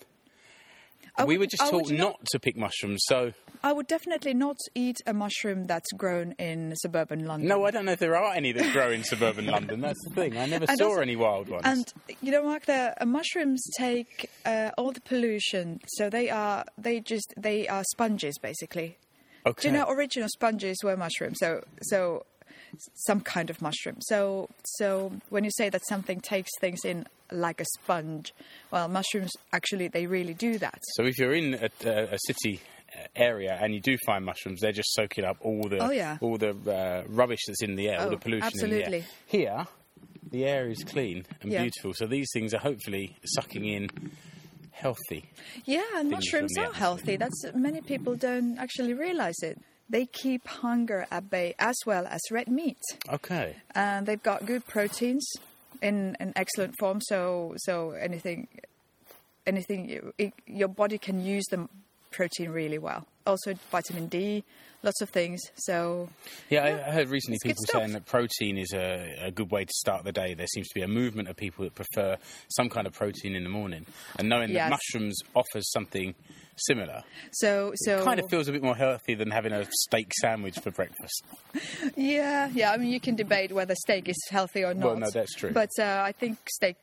I 1.17 1.25
we 1.25 1.37
would- 1.37 1.41
were 1.45 1.47
just 1.47 1.63
I 1.63 1.71
taught 1.71 1.91
not 1.91 2.25
to 2.33 2.39
pick 2.41 2.57
mushrooms. 2.57 3.01
So 3.07 3.33
I 3.63 3.73
would 3.73 3.87
definitely 3.87 4.33
not 4.35 4.57
eat 4.75 4.97
a 5.07 5.13
mushroom 5.13 5.67
that's 5.67 5.91
grown 5.93 6.33
in 6.39 6.75
suburban 6.77 7.27
London. 7.27 7.49
no, 7.49 7.65
I 7.67 7.71
don't 7.71 7.85
know 7.85 7.93
if 7.93 7.99
there 7.99 8.17
are 8.17 8.33
any 8.35 8.53
that 8.53 8.73
grow 8.73 8.91
in 8.91 9.05
suburban 9.05 9.47
London. 9.57 9.81
That's 9.81 10.03
the 10.09 10.15
thing. 10.15 10.39
I 10.39 10.47
never 10.47 10.65
And 10.69 10.79
saw 10.79 10.89
also- 10.89 11.01
any 11.03 11.17
wild 11.17 11.49
ones. 11.49 11.63
And 11.65 11.93
you 12.23 12.31
know, 12.33 12.43
Mark, 12.43 12.67
the 12.67 12.95
uh, 13.01 13.05
mushrooms 13.05 13.63
take 13.77 14.31
uh, 14.47 14.71
all 14.79 14.93
the 14.93 15.01
pollution, 15.03 15.81
so 15.89 16.09
they 16.09 16.31
are 16.31 16.65
they 16.79 17.01
just 17.01 17.35
they 17.37 17.69
are 17.69 17.85
sponges 17.85 18.39
basically. 18.39 18.97
okay. 19.47 19.63
Do 19.63 19.69
you 19.69 19.75
know 19.79 19.91
original 19.91 20.29
sponges 20.29 20.79
were 20.83 20.97
mushrooms? 20.97 21.39
So 21.41 21.65
so 21.83 22.25
some 22.95 23.21
kind 23.21 23.51
of 23.51 23.61
mushroom. 23.63 23.97
So 24.01 24.49
so 24.65 25.13
when 25.29 25.45
you 25.45 25.51
say 25.57 25.69
that 25.71 25.87
something 25.87 26.21
takes 26.21 26.51
things 26.61 26.85
in 26.85 27.07
like 27.33 27.61
a 27.61 27.65
sponge, 27.79 28.33
well, 28.71 28.89
mushrooms 28.89 29.33
actually 29.53 29.89
they 29.89 30.07
really 30.07 30.35
do 30.35 30.59
that. 30.59 30.79
So 30.97 31.05
if 31.05 31.19
you're 31.19 31.35
in 31.35 31.55
a, 31.55 31.71
a, 32.15 32.19
city 32.27 32.61
area 33.15 33.57
and 33.61 33.73
you 33.73 33.81
do 33.81 33.97
find 34.05 34.25
mushrooms, 34.25 34.61
they're 34.61 34.73
just 34.73 34.93
soaking 34.95 35.25
up 35.25 35.37
all 35.41 35.69
the 35.69 35.79
Oh, 35.79 35.91
yeah. 35.91 36.19
all 36.21 36.37
the 36.39 36.51
uh, 36.51 37.05
rubbish 37.09 37.41
that's 37.47 37.63
in 37.63 37.77
the 37.77 37.89
air, 37.89 38.01
all 38.01 38.07
Oh, 38.09 38.11
the 38.11 38.17
pollution 38.17 38.51
in 38.65 38.71
the 38.71 38.85
absolutely. 38.85 38.99
air. 38.99 39.05
Here, 39.27 39.67
the 40.31 40.45
air 40.45 40.69
is 40.69 40.83
clean 40.85 41.25
and 41.41 41.53
Yeah. 41.53 41.63
beautiful, 41.63 41.95
so 41.95 42.07
these 42.07 42.29
things 42.33 42.53
are 42.53 42.59
hopefully 42.59 43.17
sucking 43.25 43.65
in 43.65 43.91
healthy. 44.73 45.25
Yeah, 45.65 45.85
and 45.97 46.11
mushrooms 46.11 46.57
are 46.59 46.73
healthy. 46.73 47.17
That's 47.17 47.45
many 47.55 47.81
people 47.81 48.17
don't 48.17 48.59
actually 48.59 48.95
realize 48.95 49.39
it. 49.43 49.59
They 49.91 50.07
keep 50.07 50.47
hunger 50.47 51.05
at 51.11 51.31
bay 51.31 51.55
as 51.59 51.75
well 51.85 52.07
as 52.07 52.21
red 52.31 52.47
meat, 52.47 52.79
Okay. 53.09 53.57
and 53.75 54.07
they've 54.07 54.23
got 54.23 54.47
good 54.47 54.65
proteins 54.65 55.29
in 55.83 56.17
an 56.21 56.33
excellent 56.37 56.77
form. 56.79 57.01
So, 57.01 57.55
so 57.59 57.91
anything, 57.91 58.47
anything 59.47 59.89
you, 59.89 60.15
it, 60.17 60.33
your 60.47 60.69
body 60.69 60.97
can 60.97 61.25
use 61.25 61.45
the 61.51 61.69
protein 62.11 62.51
really 62.51 62.79
well. 62.79 63.07
Also, 63.27 63.55
vitamin 63.71 64.07
D, 64.07 64.43
lots 64.83 65.01
of 65.03 65.11
things. 65.11 65.41
So, 65.57 66.09
Yeah, 66.49 66.65
I, 66.65 66.89
I 66.89 66.93
heard 66.93 67.09
recently 67.09 67.39
people 67.43 67.63
saying 67.67 67.93
that 67.93 68.07
protein 68.07 68.59
is 68.59 68.73
a, 68.73 69.17
a 69.27 69.31
good 69.31 69.51
way 69.51 69.65
to 69.65 69.73
start 69.73 70.05
the 70.05 70.13
day. 70.13 70.35
There 70.35 70.47
seems 70.47 70.69
to 70.69 70.75
be 70.75 70.83
a 70.83 70.89
movement 70.89 71.29
of 71.29 71.37
people 71.37 71.65
that 71.65 71.75
prefer 71.75 72.17
some 72.49 72.69
kind 72.69 72.87
of 72.87 72.93
protein 72.95 73.35
in 73.37 73.45
the 73.45 73.51
morning, 73.51 73.87
and 74.19 74.29
knowing 74.29 74.51
Yes. 74.51 74.71
that 74.71 74.71
mushrooms 74.71 75.19
offers 75.35 75.71
something 75.71 76.15
similar 76.69 77.03
so, 77.33 77.73
so 77.75 78.01
it 78.01 78.05
kind 78.05 78.21
of 78.21 78.29
feels 78.29 78.47
a 78.47 78.53
bit 78.53 78.63
more 78.63 78.77
healthy 78.77 79.15
than 79.15 79.31
having 79.31 79.51
a 79.51 79.65
steak 79.71 80.13
sandwich 80.21 80.59
for 80.59 80.71
breakfast. 80.71 81.23
Yeah, 81.97 82.51
yeah. 82.53 82.73
I 82.73 82.77
mean, 82.77 82.89
you 82.91 83.01
can 83.01 83.17
debate 83.17 83.51
whether 83.53 83.75
steak 83.75 84.09
is 84.11 84.17
healthy 84.31 84.63
or 84.65 84.75
not. 84.75 84.87
Well, 84.87 84.97
no, 84.99 85.11
that's 85.11 85.35
true. 85.35 85.53
But 85.53 85.71
uh, 85.79 86.03
I 86.05 86.13
think 86.13 86.39
steak, 86.51 86.77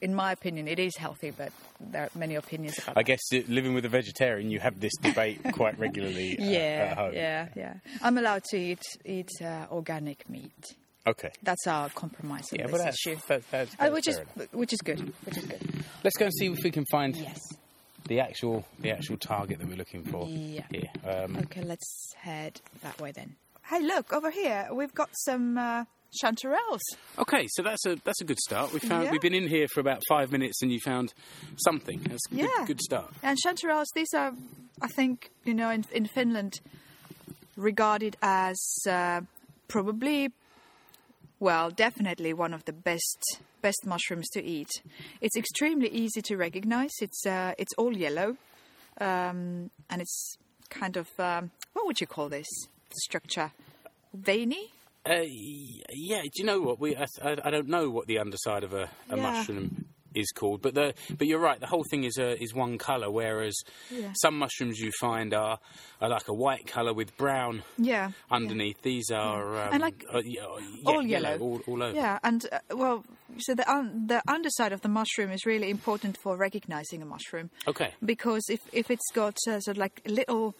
in 0.00 0.14
my 0.14 0.32
opinion, 0.32 0.68
it 0.68 0.78
is 0.78 0.96
healthy. 0.96 1.30
But 1.30 1.52
there 1.80 2.04
are 2.04 2.10
many 2.14 2.34
opinions 2.36 2.78
about 2.78 2.96
I 2.96 3.02
that. 3.02 3.04
guess 3.06 3.20
living 3.48 3.74
with 3.74 3.84
a 3.84 3.88
vegetarian, 3.88 4.50
you 4.50 4.60
have 4.60 4.80
this 4.80 4.92
debate 5.02 5.40
quite 5.52 5.78
regularly. 5.78 6.38
uh, 6.38 6.44
Yeah, 6.44 6.88
at 6.90 6.98
home. 6.98 7.14
yeah, 7.14 7.48
yeah. 7.56 7.74
I'm 8.02 8.18
allowed 8.18 8.44
to 8.50 8.56
eat 8.58 8.82
eat 9.04 9.30
uh, 9.42 9.66
organic 9.70 10.28
meat. 10.28 10.64
Okay. 11.06 11.30
That's 11.42 11.66
our 11.66 11.88
compromise 11.90 12.52
on 12.52 12.58
Yeah, 12.58 12.66
this 12.66 12.72
but 12.72 12.84
that's, 12.84 13.06
issue. 13.06 13.16
that, 13.28 13.42
that's, 13.50 13.74
Uh, 13.78 13.88
which 13.90 14.08
is 14.08 14.16
enough. 14.18 14.52
which 14.52 14.72
is 14.74 14.80
good. 14.82 15.00
Which 15.24 15.38
is 15.38 15.44
good. 15.44 15.60
Let's 16.04 16.16
go 16.18 16.26
and 16.26 16.34
see 16.34 16.46
if 16.46 16.62
we 16.62 16.70
can 16.70 16.84
find 16.90 17.16
Yes. 17.16 17.40
the 18.06 18.20
actual 18.20 18.64
the 18.78 18.90
actual 18.90 19.16
target 19.16 19.58
that 19.58 19.68
we're 19.68 19.76
looking 19.76 20.04
for. 20.04 20.26
Yeah. 20.28 20.64
Here. 20.70 20.90
Um, 21.04 21.36
Okay, 21.36 21.62
let's 21.62 22.12
head 22.16 22.60
that 22.82 23.00
way 23.00 23.12
then. 23.12 23.36
Hey, 23.70 23.80
look 23.82 24.12
over 24.12 24.30
here. 24.30 24.68
We've 24.72 24.94
got 24.94 25.10
some 25.12 25.56
uh, 25.58 25.84
chanterelles. 26.22 26.80
Okay, 27.18 27.46
so 27.50 27.62
that's 27.62 27.84
a 27.86 27.96
that's 28.04 28.20
a 28.20 28.24
good 28.24 28.38
start. 28.38 28.72
We 28.72 28.80
found 28.80 29.04
Yeah. 29.04 29.12
we've 29.12 29.20
been 29.20 29.34
in 29.34 29.48
here 29.48 29.68
for 29.68 29.80
about 29.80 30.02
five 30.08 30.32
minutes, 30.32 30.62
and 30.62 30.72
you 30.72 30.80
found 30.80 31.12
something. 31.64 32.00
That's 32.08 32.26
a 32.30 32.34
good, 32.34 32.50
Yeah. 32.58 32.64
good 32.66 32.80
start. 32.80 33.12
And 33.22 33.38
chanterelles, 33.44 33.86
these 33.94 34.12
are, 34.14 34.32
I 34.80 34.88
think, 34.88 35.30
you 35.44 35.54
know, 35.54 35.70
in, 35.70 35.84
in 35.92 36.06
Finland, 36.06 36.60
regarded 37.56 38.16
as 38.22 38.58
uh, 38.88 39.20
probably, 39.68 40.30
well, 41.40 41.70
definitely 41.70 42.32
one 42.32 42.54
of 42.54 42.64
the 42.64 42.72
best 42.72 43.40
best 43.60 43.84
mushrooms 43.84 44.28
to 44.30 44.42
eat. 44.42 44.70
It's 45.20 45.36
extremely 45.36 45.88
easy 45.88 46.22
to 46.22 46.36
recognize. 46.36 46.92
It's 47.00 47.26
uh, 47.26 47.52
it's 47.58 47.72
all 47.76 47.96
yellow, 47.96 48.36
um, 49.00 49.70
and 49.90 50.00
it's 50.00 50.36
kind 50.70 50.96
of 50.96 51.08
um, 51.18 51.50
what 51.72 51.86
would 51.86 52.00
you 52.00 52.06
call 52.06 52.28
this 52.28 52.48
structure? 53.04 53.52
Veiny. 54.14 54.72
Uh, 55.08 55.24
yeah, 55.90 56.22
do 56.22 56.28
you 56.34 56.44
know 56.44 56.60
what 56.60 56.78
we? 56.78 56.94
I, 56.96 57.06
I, 57.22 57.50
don't 57.50 57.68
know 57.68 57.88
what 57.90 58.06
the 58.06 58.18
underside 58.18 58.62
of 58.64 58.72
a, 58.74 58.88
a 59.10 59.16
Yeah. 59.16 59.22
mushroom 59.22 59.86
is 60.14 60.30
called, 60.32 60.60
but 60.62 60.74
the 60.74 60.94
but 61.16 61.26
you're 61.26 61.38
right. 61.38 61.60
The 61.60 61.66
whole 61.66 61.84
thing 61.90 62.04
is 62.04 62.18
a, 62.18 62.40
is 62.42 62.52
one 62.54 62.76
colour, 62.78 63.10
whereas 63.10 63.54
Yeah. 63.90 64.12
some 64.20 64.38
mushrooms 64.38 64.78
you 64.78 64.90
find 65.00 65.32
are, 65.32 65.58
are 66.00 66.08
like 66.08 66.28
a 66.28 66.34
white 66.34 66.66
colour 66.66 66.92
with 66.92 67.16
brown 67.16 67.62
Yeah. 67.78 68.10
underneath. 68.30 68.82
These 68.82 69.10
are 69.10 69.56
um, 69.62 69.74
And 69.74 69.82
like 69.82 70.04
uh, 70.12 70.20
yeah, 70.24 70.42
uh, 70.44 70.60
all 70.86 71.02
yeah, 71.02 71.20
yellow. 71.20 71.38
all, 71.38 71.60
all 71.66 71.82
over. 71.82 71.94
Yeah, 71.96 72.18
and 72.22 72.44
uh, 72.52 72.58
well, 72.76 73.04
so 73.38 73.54
the 73.54 73.70
un- 73.70 74.06
the 74.08 74.22
underside 74.28 74.72
of 74.72 74.80
the 74.82 74.88
mushroom 74.88 75.30
is 75.30 75.46
really 75.46 75.70
important 75.70 76.18
for 76.22 76.36
recognizing 76.36 77.00
a 77.02 77.06
mushroom 77.06 77.50
Okay. 77.66 77.94
because 78.04 78.42
if 78.50 78.60
if 78.72 78.90
it's 78.90 79.10
got 79.14 79.36
uh, 79.48 79.60
sort 79.60 79.76
of 79.76 79.78
like 79.78 80.00
little, 80.06 80.54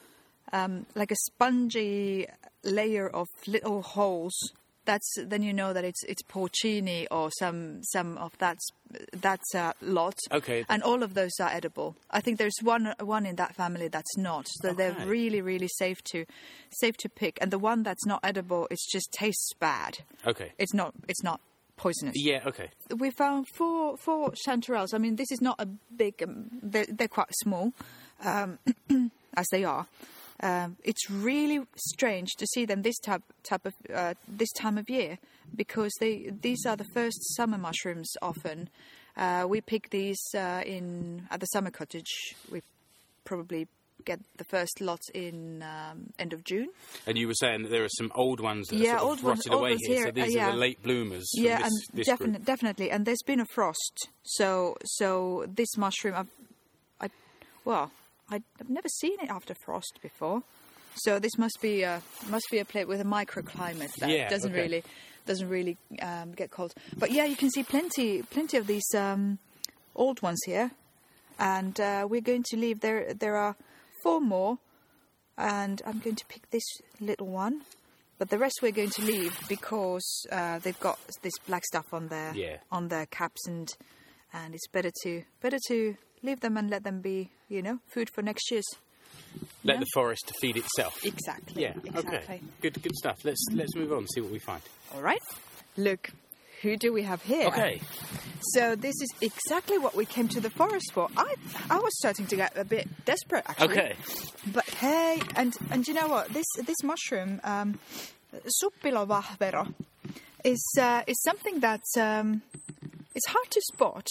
um, 0.52 0.86
like 0.94 1.10
a 1.10 1.16
spongy 1.16 2.26
layer 2.64 3.08
of 3.08 3.26
little 3.46 3.82
holes, 3.82 4.34
that's 4.84 5.14
then 5.18 5.42
you 5.42 5.52
know 5.52 5.74
that 5.74 5.84
it's 5.84 6.02
it's 6.04 6.22
porcini 6.22 7.06
or 7.10 7.30
some 7.38 7.82
some 7.84 8.16
of 8.16 8.32
that 8.38 8.56
that 9.12 9.40
uh, 9.54 9.72
lot. 9.82 10.16
Okay. 10.32 10.64
And 10.68 10.82
all 10.82 11.02
of 11.02 11.12
those 11.12 11.32
are 11.40 11.50
edible. 11.50 11.94
I 12.10 12.20
think 12.20 12.38
there's 12.38 12.56
one 12.62 12.94
one 13.00 13.26
in 13.26 13.36
that 13.36 13.54
family 13.54 13.88
that's 13.88 14.16
not. 14.16 14.46
So 14.48 14.70
Okay. 14.70 14.76
they're 14.76 15.06
really 15.06 15.42
really 15.42 15.68
safe 15.68 15.98
to 16.12 16.24
safe 16.70 16.96
to 16.98 17.08
pick. 17.10 17.36
And 17.42 17.50
the 17.50 17.58
one 17.58 17.82
that's 17.82 18.06
not 18.06 18.20
edible, 18.22 18.66
it 18.70 18.78
just 18.90 19.12
tastes 19.12 19.52
bad. 19.60 19.98
Okay. 20.26 20.52
It's 20.58 20.72
not 20.72 20.94
it's 21.06 21.22
not 21.22 21.40
poisonous. 21.76 22.14
Yeah. 22.16 22.40
Okay. 22.46 22.70
We 22.96 23.10
found 23.10 23.46
four 23.56 23.98
four 23.98 24.30
chanterelles. 24.46 24.94
I 24.94 24.98
mean, 24.98 25.16
this 25.16 25.30
is 25.30 25.42
not 25.42 25.56
a 25.58 25.66
big. 25.66 26.22
Um, 26.22 26.48
they're, 26.62 26.86
they're 26.88 27.08
quite 27.08 27.28
small, 27.42 27.74
um, 28.24 28.58
as 29.36 29.46
they 29.52 29.64
are. 29.64 29.86
Um, 30.40 30.76
it's 30.84 31.10
really 31.10 31.60
strange 31.76 32.30
to 32.36 32.46
see 32.46 32.64
them 32.64 32.82
this 32.82 32.98
type 32.98 33.22
type 33.42 33.66
of 33.66 33.74
uh, 33.92 34.14
this 34.28 34.52
time 34.52 34.78
of 34.78 34.88
year 34.88 35.18
because 35.56 35.92
they 36.00 36.30
these 36.42 36.64
are 36.66 36.76
the 36.76 36.86
first 36.94 37.18
summer 37.36 37.58
mushrooms. 37.58 38.12
Often, 38.22 38.68
uh, 39.16 39.46
we 39.48 39.60
pick 39.60 39.90
these 39.90 40.20
uh, 40.36 40.62
in 40.64 41.26
at 41.30 41.40
the 41.40 41.46
summer 41.46 41.70
cottage. 41.70 42.36
We 42.52 42.62
probably 43.24 43.66
get 44.04 44.20
the 44.36 44.44
first 44.44 44.80
lot 44.80 45.00
in 45.12 45.62
um, 45.64 46.10
end 46.20 46.32
of 46.32 46.44
June. 46.44 46.68
And 47.04 47.18
you 47.18 47.26
were 47.26 47.34
saying 47.34 47.64
that 47.64 47.70
there 47.70 47.82
are 47.82 47.88
some 47.98 48.12
old 48.14 48.38
ones 48.38 48.68
that 48.68 48.76
Yeah, 48.76 48.94
are 48.94 48.98
sort 49.00 49.08
old 49.10 49.18
of 49.18 49.24
ones- 49.24 49.38
rotted 49.40 49.52
old 49.52 49.60
away 49.60 49.70
ones 49.70 49.80
here. 49.86 49.96
here, 49.96 50.04
So 50.06 50.10
these 50.12 50.22
uh, 50.36 50.38
are 50.38 50.42
yeah. 50.46 50.50
the 50.52 50.56
late 50.56 50.82
bloomers. 50.84 51.28
yeah, 51.34 51.58
this, 51.58 51.66
and 51.66 51.98
this 51.98 52.08
defin- 52.08 52.18
group. 52.34 52.44
definitely, 52.44 52.90
and 52.92 53.04
there's 53.04 53.22
been 53.26 53.40
a 53.40 53.44
frost, 53.46 54.08
so 54.22 54.76
so 54.84 55.44
this 55.52 55.76
mushroom, 55.76 56.14
I've, 56.14 56.30
I, 57.00 57.10
well, 57.64 57.90
I've 58.30 58.42
never 58.68 58.88
seen 58.88 59.16
it 59.22 59.30
after 59.30 59.54
frost 59.64 59.98
before, 60.02 60.42
so 60.96 61.18
this 61.18 61.38
must 61.38 61.58
be 61.62 61.82
a 61.82 62.02
must 62.28 62.46
be 62.50 62.58
a 62.58 62.64
place 62.64 62.86
with 62.86 63.00
a 63.00 63.04
microclimate 63.04 63.92
that 64.00 64.10
Yeah, 64.10 64.28
doesn't 64.28 64.52
okay. 64.52 64.62
really 64.62 64.82
doesn't 65.26 65.48
really 65.48 65.76
um, 66.02 66.32
get 66.32 66.50
cold. 66.50 66.72
But 66.98 67.10
yeah, 67.10 67.24
you 67.24 67.36
can 67.36 67.50
see 67.50 67.62
plenty 67.62 68.22
plenty 68.22 68.56
of 68.56 68.66
these 68.66 68.86
um, 68.94 69.38
old 69.94 70.22
ones 70.22 70.40
here, 70.46 70.70
and 71.38 71.78
uh, 71.80 72.06
we're 72.08 72.20
going 72.20 72.44
to 72.50 72.56
leave 72.56 72.80
there. 72.80 73.12
There 73.14 73.36
are 73.36 73.56
four 74.02 74.20
more, 74.20 74.58
and 75.36 75.80
I'm 75.86 75.98
going 76.00 76.16
to 76.16 76.26
pick 76.26 76.50
this 76.50 76.64
little 77.00 77.28
one. 77.28 77.62
But 78.18 78.30
the 78.30 78.38
rest 78.38 78.58
we're 78.62 78.72
going 78.72 78.90
to 78.90 79.02
leave 79.02 79.38
because 79.48 80.26
uh, 80.32 80.58
they've 80.58 80.80
got 80.80 80.98
this 81.22 81.34
black 81.46 81.64
stuff 81.64 81.94
on 81.94 82.08
their 82.08 82.34
Yeah. 82.34 82.56
on 82.72 82.88
their 82.88 83.06
caps, 83.06 83.46
and 83.46 83.68
and 84.32 84.54
it's 84.54 84.66
better 84.68 84.90
to 85.04 85.22
better 85.40 85.58
to 85.68 85.96
leave 86.22 86.40
them 86.40 86.56
and 86.56 86.70
let 86.70 86.84
them 86.84 87.00
be, 87.00 87.30
you 87.48 87.62
know, 87.62 87.78
food 87.88 88.10
for 88.10 88.22
next 88.22 88.50
year's. 88.50 88.66
Let 89.64 89.80
the 89.80 89.86
forest 89.94 90.32
feed 90.40 90.56
itself. 90.56 91.04
Exactly. 91.04 91.62
Yeah. 91.62 91.74
Exactly. 91.84 92.16
Okay. 92.16 92.40
Good. 92.60 92.82
Good 92.82 92.94
stuff. 92.96 93.18
Let's 93.24 93.44
let's 93.52 93.74
move 93.74 93.92
on. 93.92 94.06
See 94.08 94.20
what 94.20 94.30
we 94.32 94.38
find. 94.38 94.62
All 94.94 95.02
right. 95.02 95.20
Look, 95.76 96.10
who 96.62 96.76
do 96.76 96.92
we 96.92 97.02
have 97.02 97.22
here? 97.22 97.46
Okay. 97.48 97.80
So 98.54 98.74
this 98.74 98.94
is 99.00 99.08
exactly 99.20 99.78
what 99.78 99.94
we 99.94 100.04
came 100.06 100.28
to 100.28 100.40
the 100.40 100.50
forest 100.50 100.92
for. 100.92 101.08
I 101.16 101.34
I 101.70 101.78
was 101.78 101.96
starting 101.98 102.26
to 102.26 102.36
get 102.36 102.56
a 102.56 102.64
bit 102.64 102.88
desperate 103.04 103.44
actually. 103.46 103.68
Okay. 103.68 103.96
But 104.52 104.68
hey, 104.70 105.20
and 105.36 105.54
and 105.70 105.86
you 105.86 105.94
know 105.94 106.08
what? 106.08 106.28
This 106.30 106.46
this 106.64 106.82
mushroom, 106.82 107.40
um, 107.44 107.78
suppilovahvero, 108.62 109.74
is 110.44 110.64
uh, 110.80 111.02
is 111.06 111.20
something 111.22 111.60
that 111.60 111.82
um, 111.98 112.42
it's 113.14 113.26
hard 113.28 113.50
to 113.50 113.60
spot. 113.72 114.06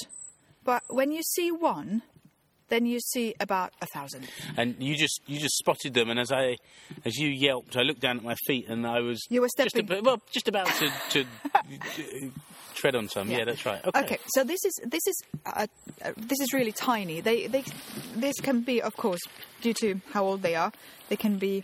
But 0.67 0.83
when 0.89 1.13
you 1.13 1.23
see 1.23 1.49
one, 1.49 2.01
then 2.67 2.85
you 2.85 2.99
see 2.99 3.33
about 3.39 3.71
a 3.81 3.85
thousand. 3.85 4.27
And 4.57 4.75
you 4.79 4.97
just 4.97 5.21
you 5.25 5.39
just 5.39 5.55
spotted 5.57 5.93
them, 5.93 6.09
and 6.09 6.19
as 6.19 6.29
I 6.29 6.57
as 7.05 7.15
you 7.15 7.29
yelped, 7.29 7.77
I 7.77 7.83
looked 7.83 8.01
down 8.01 8.17
at 8.17 8.23
my 8.25 8.35
feet, 8.45 8.67
and 8.67 8.85
I 8.85 8.99
was 8.99 9.25
You 9.29 9.39
were 9.39 9.47
just 9.47 9.69
stepping- 9.69 9.85
about, 9.89 10.03
well, 10.03 10.21
just 10.29 10.49
about 10.49 10.67
to, 10.67 10.91
to 11.11 11.25
tread 12.75 12.95
on 12.95 13.07
some. 13.07 13.31
Yeah. 13.31 13.37
Yeah. 13.37 13.45
that's 13.45 13.65
right. 13.65 13.79
Okay. 13.85 13.99
Okay, 14.01 14.17
so 14.35 14.43
this 14.43 14.59
is 14.65 14.73
this 14.85 15.07
is 15.07 15.15
uh, 15.45 15.67
uh, 16.03 16.11
this 16.17 16.41
is 16.41 16.51
really 16.51 16.73
tiny. 16.73 17.21
They 17.21 17.47
they 17.47 17.63
this 18.13 18.35
can 18.41 18.59
be, 18.61 18.81
of 18.81 18.97
course, 18.97 19.21
due 19.61 19.73
to 19.75 20.01
how 20.11 20.25
old 20.25 20.41
they 20.41 20.55
are. 20.55 20.73
They 21.07 21.15
can 21.15 21.37
be. 21.37 21.63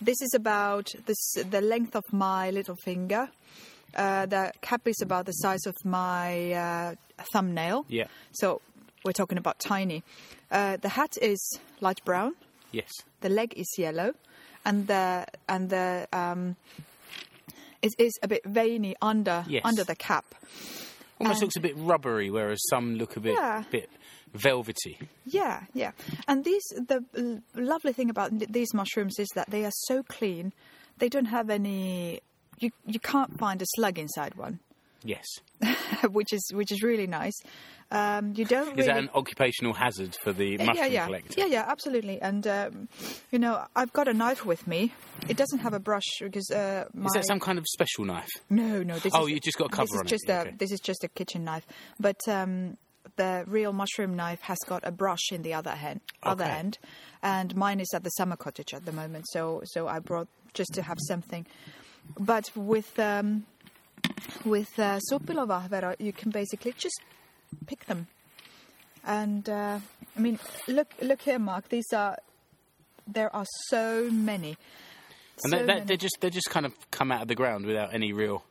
This 0.00 0.22
is 0.22 0.34
about 0.34 0.86
this 1.06 1.34
the 1.50 1.60
length 1.60 1.96
of 1.96 2.04
my 2.12 2.50
little 2.50 2.76
finger. 2.84 3.28
Uh, 3.96 4.26
the 4.26 4.52
cap 4.60 4.86
is 4.86 5.00
about 5.02 5.26
the 5.26 5.32
size 5.32 5.66
of 5.66 5.74
my 5.84 6.52
uh, 7.18 7.22
thumbnail. 7.32 7.84
Yeah. 7.88 8.06
So 8.32 8.60
we're 9.04 9.12
talking 9.12 9.38
about 9.38 9.58
tiny. 9.58 10.02
Uh, 10.50 10.76
the 10.76 10.88
hat 10.90 11.16
is 11.20 11.58
light 11.80 12.00
brown. 12.04 12.34
Yes. 12.72 12.90
The 13.20 13.28
leg 13.28 13.52
is 13.56 13.66
yellow, 13.78 14.14
and 14.64 14.86
the 14.86 15.26
and 15.48 15.70
the 15.70 16.06
um, 16.12 16.56
it 17.82 17.92
is 17.98 18.12
a 18.22 18.28
bit 18.28 18.42
veiny 18.44 18.94
under 19.02 19.44
Yes. 19.48 19.62
under 19.64 19.84
the 19.84 19.94
cap. 19.96 20.24
Almost 21.20 21.36
And- 21.36 21.42
looks 21.42 21.56
a 21.56 21.60
bit 21.60 21.74
rubbery, 21.76 22.30
whereas 22.30 22.60
some 22.68 22.96
look 22.96 23.16
a 23.16 23.20
bit 23.20 23.34
Yeah. 23.34 23.64
bit 23.70 23.88
velvety. 24.32 24.98
Yeah, 25.26 25.62
yeah. 25.72 25.92
And 26.26 26.44
these 26.44 26.62
the 26.70 27.04
l- 27.16 27.40
lovely 27.54 27.92
thing 27.92 28.10
about 28.10 28.30
these 28.38 28.74
mushrooms 28.74 29.18
is 29.18 29.28
that 29.34 29.50
they 29.50 29.64
are 29.64 29.72
so 29.86 30.02
clean. 30.02 30.52
They 30.98 31.08
don't 31.08 31.26
have 31.26 31.50
any. 31.50 32.20
You 32.58 32.70
you 32.86 32.98
can't 33.00 33.38
find 33.38 33.60
a 33.62 33.66
slug 33.76 33.98
inside 33.98 34.34
one, 34.36 34.58
Yes. 35.04 35.24
which 36.10 36.32
is 36.32 36.50
which 36.54 36.72
is 36.72 36.82
really 36.82 37.06
nice. 37.06 37.34
Um, 37.90 38.32
you 38.34 38.44
don't 38.46 38.68
Is 38.70 38.72
really. 38.76 38.82
that 38.88 38.96
an 38.96 39.10
occupational 39.14 39.74
hazard 39.74 40.16
for 40.22 40.32
the 40.32 40.56
mushroom 40.56 40.76
yeah, 40.76 40.86
yeah, 40.86 41.04
collector? 41.04 41.34
yeah, 41.40 41.46
yeah, 41.46 41.64
absolutely. 41.68 42.20
And 42.20 42.46
um, 42.46 42.88
you 43.30 43.38
know, 43.38 43.64
I've 43.76 43.92
got 43.92 44.08
a 44.08 44.14
knife 44.14 44.44
with 44.46 44.66
me. 44.66 44.92
It 45.28 45.36
doesn't 45.36 45.58
have 45.60 45.74
a 45.74 45.78
brush 45.78 46.06
because 46.20 46.50
uh, 46.50 46.86
my 46.94 47.06
Is 47.06 47.12
that 47.12 47.26
some 47.26 47.40
kind 47.40 47.58
of 47.58 47.66
special 47.68 48.04
knife? 48.06 48.28
no, 48.50 48.82
no. 48.82 48.98
This 48.98 49.12
Oh, 49.14 49.26
is, 49.26 49.32
you 49.32 49.40
just 49.40 49.58
got 49.58 49.66
a 49.66 49.68
cover 49.68 49.84
this 49.86 49.92
is 49.92 50.00
on 50.00 50.06
it. 50.06 50.08
just 50.08 50.24
Yeah, 50.28 50.38
a 50.38 50.40
okay. 50.48 50.54
this 50.58 50.72
is 50.72 50.80
just 50.80 51.04
a 51.04 51.08
kitchen 51.08 51.44
knife, 51.44 51.66
but 52.00 52.16
um, 52.26 52.78
the 53.16 53.44
real 53.46 53.72
mushroom 53.74 54.16
knife 54.16 54.40
has 54.42 54.58
got 54.66 54.82
a 54.84 54.90
brush 54.90 55.30
in 55.30 55.42
the 55.42 55.52
other 55.54 55.72
hand, 55.72 56.00
other 56.22 56.44
Okay. 56.44 56.52
end, 56.52 56.78
and 57.22 57.54
mine 57.54 57.78
is 57.80 57.90
at 57.94 58.02
the 58.02 58.10
summer 58.10 58.36
cottage 58.36 58.72
at 58.72 58.86
the 58.86 58.92
moment. 58.92 59.26
So 59.28 59.60
so 59.66 59.86
I 59.86 59.98
brought 59.98 60.28
just 60.54 60.72
to 60.74 60.82
have 60.82 60.98
something, 61.06 61.46
but 62.18 62.50
with 62.56 62.98
um, 62.98 63.44
with 64.44 64.78
uh, 64.78 65.00
suppilovahvero, 65.10 65.96
you 65.98 66.12
can 66.12 66.30
basically 66.30 66.74
just 66.76 67.00
pick 67.66 67.86
them, 67.86 68.06
and 69.04 69.48
uh, 69.48 69.78
I 70.16 70.20
mean 70.20 70.38
look 70.68 70.92
look 71.02 71.22
here, 71.22 71.38
Mark. 71.38 71.68
These 71.68 71.92
are 71.92 72.16
there 73.06 73.34
are 73.34 73.46
so 73.68 74.08
many. 74.10 74.56
And 75.42 75.50
So 75.50 75.66
they, 75.66 75.80
they, 75.80 75.96
just 75.96 76.18
they 76.20 76.30
just 76.30 76.48
kind 76.48 76.64
of 76.64 76.72
come 76.90 77.10
out 77.10 77.22
of 77.22 77.28
the 77.28 77.34
ground 77.34 77.66
without 77.66 77.92
any 77.92 78.12
real 78.12 78.44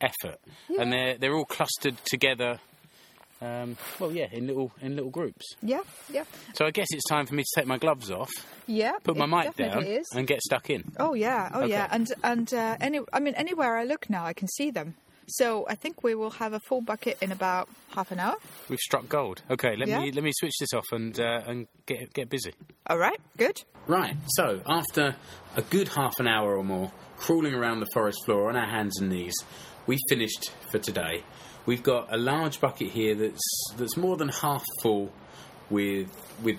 effort, 0.00 0.38
and 0.78 0.92
they're 0.92 1.16
they're 1.18 1.34
all 1.34 1.44
clustered 1.44 1.96
together. 2.04 2.60
Um, 3.42 3.78
well, 3.98 4.12
yeah, 4.12 4.26
in 4.32 4.46
little 4.46 4.70
in 4.82 4.96
little 4.96 5.10
groups. 5.10 5.54
yeah, 5.62 5.80
yeah, 6.12 6.24
So 6.52 6.66
I 6.66 6.70
guess 6.70 6.88
it's 6.90 7.08
time 7.08 7.24
for 7.24 7.34
me 7.34 7.42
to 7.42 7.48
take 7.56 7.66
my 7.66 7.78
gloves 7.78 8.10
off, 8.10 8.30
yeah. 8.66 8.92
put 9.02 9.16
my 9.16 9.24
mic 9.24 9.56
down, 9.56 9.82
Is. 9.82 10.06
and 10.14 10.26
get 10.26 10.42
stuck 10.42 10.68
in. 10.68 10.84
Oh 10.98 11.14
yeah, 11.14 11.50
oh 11.54 11.64
yeah, 11.64 11.88
and 11.90 12.12
and 12.22 12.52
uh, 12.52 12.76
any, 12.80 13.00
I 13.14 13.20
mean, 13.20 13.34
anywhere 13.34 13.76
I 13.78 13.84
look 13.84 14.10
now, 14.10 14.26
I 14.26 14.34
can 14.34 14.46
see 14.48 14.70
them. 14.70 14.94
So 15.30 15.64
I 15.68 15.74
think 15.74 16.02
we 16.02 16.14
will 16.14 16.30
have 16.30 16.52
a 16.52 16.60
full 16.60 16.80
bucket 16.80 17.18
in 17.22 17.32
about 17.32 17.68
half 17.94 18.10
an 18.10 18.18
hour. 18.18 18.34
We've 18.68 18.78
struck 18.78 19.08
gold. 19.08 19.42
Okay, 19.50 19.76
let 19.76 19.88
Yeah. 19.88 20.00
me 20.00 20.12
let 20.12 20.24
me 20.24 20.32
switch 20.34 20.54
this 20.60 20.72
off 20.74 20.86
and 20.92 21.18
uh, 21.18 21.42
and 21.46 21.66
get 21.86 22.12
get 22.12 22.28
busy. 22.28 22.52
All 22.88 22.98
right, 22.98 23.20
good. 23.36 23.62
Right. 23.86 24.16
So 24.28 24.60
after 24.66 25.16
a 25.56 25.62
good 25.62 25.88
half 25.88 26.18
an 26.20 26.26
hour 26.26 26.56
or 26.56 26.64
more 26.64 26.92
crawling 27.16 27.54
around 27.54 27.80
the 27.80 27.88
forest 27.92 28.18
floor 28.24 28.48
on 28.48 28.56
our 28.56 28.66
hands 28.68 28.98
and 29.00 29.08
knees, 29.10 29.34
we 29.86 29.96
finished 30.08 30.50
for 30.70 30.78
today. 30.78 31.22
We've 31.66 31.82
got 31.82 32.12
a 32.12 32.16
large 32.16 32.60
bucket 32.60 32.88
here 32.90 33.14
that's 33.14 33.72
that's 33.76 33.96
more 33.96 34.16
than 34.16 34.28
half 34.28 34.64
full 34.82 35.12
with 35.68 36.08
with 36.42 36.56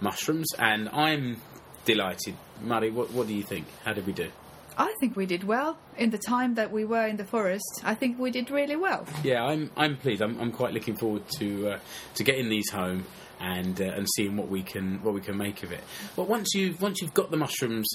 mushrooms, 0.00 0.48
and 0.58 0.88
I'm 0.90 1.40
delighted. 1.84 2.34
Mari, 2.60 2.90
what 2.90 3.10
what 3.12 3.26
do 3.26 3.34
you 3.34 3.42
think? 3.42 3.66
How 3.84 3.92
did 3.92 4.06
we 4.06 4.12
do? 4.12 4.30
I 4.76 4.94
think 5.00 5.16
we 5.16 5.26
did 5.26 5.44
well 5.44 5.78
in 5.96 6.10
the 6.10 6.18
time 6.18 6.54
that 6.54 6.72
we 6.72 6.84
were 6.84 7.06
in 7.06 7.16
the 7.16 7.24
forest. 7.24 7.82
I 7.84 7.94
think 7.94 8.18
we 8.18 8.30
did 8.30 8.50
really 8.50 8.76
well. 8.76 9.06
Yeah, 9.22 9.44
I'm 9.44 9.70
I'm 9.76 9.96
pleased. 9.96 10.22
I'm, 10.22 10.40
I'm 10.40 10.52
quite 10.52 10.72
looking 10.72 10.96
forward 10.96 11.28
to 11.38 11.72
uh, 11.72 11.78
to 12.14 12.24
getting 12.24 12.48
these 12.48 12.70
home 12.70 13.04
and 13.40 13.80
uh, 13.80 13.84
and 13.84 14.06
seeing 14.16 14.36
what 14.36 14.48
we 14.48 14.62
can 14.62 15.02
what 15.02 15.14
we 15.14 15.20
can 15.20 15.36
make 15.36 15.62
of 15.62 15.72
it. 15.72 15.82
But 16.16 16.28
once 16.28 16.54
you 16.54 16.76
once 16.80 17.02
you've 17.02 17.14
got 17.14 17.30
the 17.30 17.36
mushrooms 17.36 17.88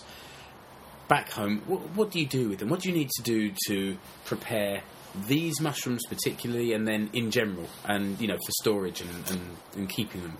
back 1.07 1.31
home, 1.31 1.61
what, 1.67 1.81
what 1.95 2.11
do 2.11 2.19
you 2.19 2.27
do 2.27 2.49
with 2.49 2.59
them? 2.59 2.69
What 2.69 2.81
do 2.81 2.89
you 2.89 2.95
need 2.95 3.09
to 3.11 3.23
do 3.23 3.53
to 3.67 3.97
prepare 4.25 4.81
these 5.27 5.59
mushrooms 5.61 6.05
particularly, 6.07 6.73
and 6.73 6.87
then 6.87 7.09
in 7.13 7.31
general, 7.31 7.67
and 7.85 8.19
you 8.19 8.27
know 8.27 8.37
for 8.37 8.51
storage 8.61 9.01
and, 9.01 9.11
and, 9.29 9.41
and 9.75 9.89
keeping 9.89 10.21
them? 10.21 10.37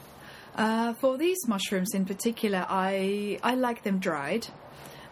Uh, 0.55 0.93
for 0.95 1.17
these 1.17 1.37
mushrooms 1.47 1.93
in 1.93 2.05
particular, 2.05 2.65
I 2.67 3.39
I 3.43 3.55
like 3.55 3.83
them 3.83 3.99
dried, 3.99 4.47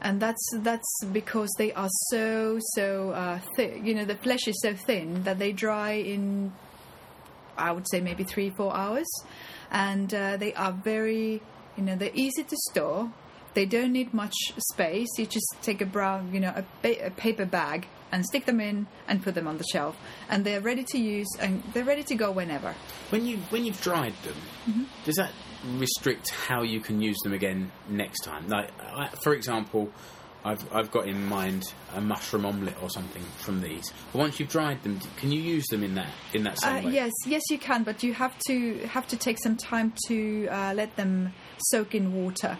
and 0.01 0.19
that's 0.21 0.43
that's 0.57 1.03
because 1.11 1.49
they 1.57 1.71
are 1.73 1.89
so 2.09 2.59
so 2.73 3.11
uh, 3.11 3.39
thick. 3.55 3.81
You 3.83 3.95
know, 3.95 4.05
the 4.05 4.15
flesh 4.15 4.47
is 4.47 4.59
so 4.61 4.73
thin 4.73 5.23
that 5.23 5.39
they 5.39 5.51
dry 5.51 5.93
in, 5.93 6.53
I 7.57 7.71
would 7.71 7.87
say 7.89 8.01
maybe 8.01 8.23
three 8.23 8.49
four 8.49 8.75
hours, 8.75 9.07
and 9.71 10.13
uh, 10.13 10.37
they 10.37 10.53
are 10.53 10.71
very 10.71 11.41
you 11.77 11.83
know 11.83 11.95
they're 11.95 12.11
easy 12.13 12.43
to 12.43 12.55
store. 12.71 13.11
They 13.53 13.65
don't 13.65 13.93
need 13.93 14.13
much 14.13 14.35
space. 14.57 15.07
You 15.17 15.25
just 15.25 15.55
take 15.61 15.79
a 15.79 15.85
brown, 15.85 16.33
you 16.33 16.41
know, 16.41 16.63
a, 16.83 17.05
a 17.05 17.09
paper 17.09 17.45
bag 17.45 17.87
and 18.15 18.25
stick 18.25 18.45
them 18.45 18.59
in 18.61 18.87
and 19.09 19.21
put 19.21 19.35
them 19.35 19.47
on 19.47 19.57
the 19.57 19.65
shelf, 19.73 19.95
and 20.29 20.45
they're 20.45 20.61
ready 20.61 20.83
to 20.93 20.97
use 20.97 21.27
and 21.39 21.61
they're 21.73 21.83
ready 21.93 22.03
to 22.03 22.15
go 22.15 22.31
whenever. 22.31 22.73
When 23.09 23.25
you 23.25 23.37
when 23.51 23.65
you've 23.65 23.81
dried 23.81 24.15
them, 24.23 24.35
Mm-hmm. 24.69 24.83
does 25.03 25.15
that 25.15 25.31
restrict 25.77 26.29
how 26.47 26.63
you 26.63 26.79
can 26.79 27.01
use 27.01 27.17
them 27.23 27.33
again 27.33 27.71
next 27.89 28.21
time? 28.21 28.47
Like, 28.47 28.69
I, 28.81 29.09
for 29.23 29.33
example, 29.33 29.91
I've 30.43 30.63
I've 30.73 30.91
got 30.91 31.07
in 31.07 31.25
mind 31.25 31.63
a 31.93 32.01
mushroom 32.01 32.45
omelette 32.45 32.77
or 32.81 32.89
something 32.89 33.23
from 33.45 33.61
these. 33.61 33.91
But 34.11 34.19
once 34.19 34.39
you've 34.39 34.49
dried 34.49 34.81
them, 34.83 34.99
can 35.17 35.31
you 35.31 35.41
use 35.41 35.65
them 35.67 35.83
in 35.83 35.93
that 35.95 36.09
in 36.33 36.43
that 36.43 36.57
Uh, 36.63 36.81
way? 36.85 36.93
yes, 36.93 37.11
yes, 37.27 37.41
you 37.51 37.59
can, 37.59 37.83
but 37.83 38.01
you 38.01 38.13
have 38.13 38.35
to 38.47 38.55
have 38.95 39.07
to 39.07 39.17
take 39.17 39.37
some 39.43 39.55
time 39.57 39.93
to 40.07 40.47
uh, 40.47 40.73
let 40.75 40.95
them 40.95 41.33
soak 41.71 41.93
in 41.95 42.13
water. 42.23 42.57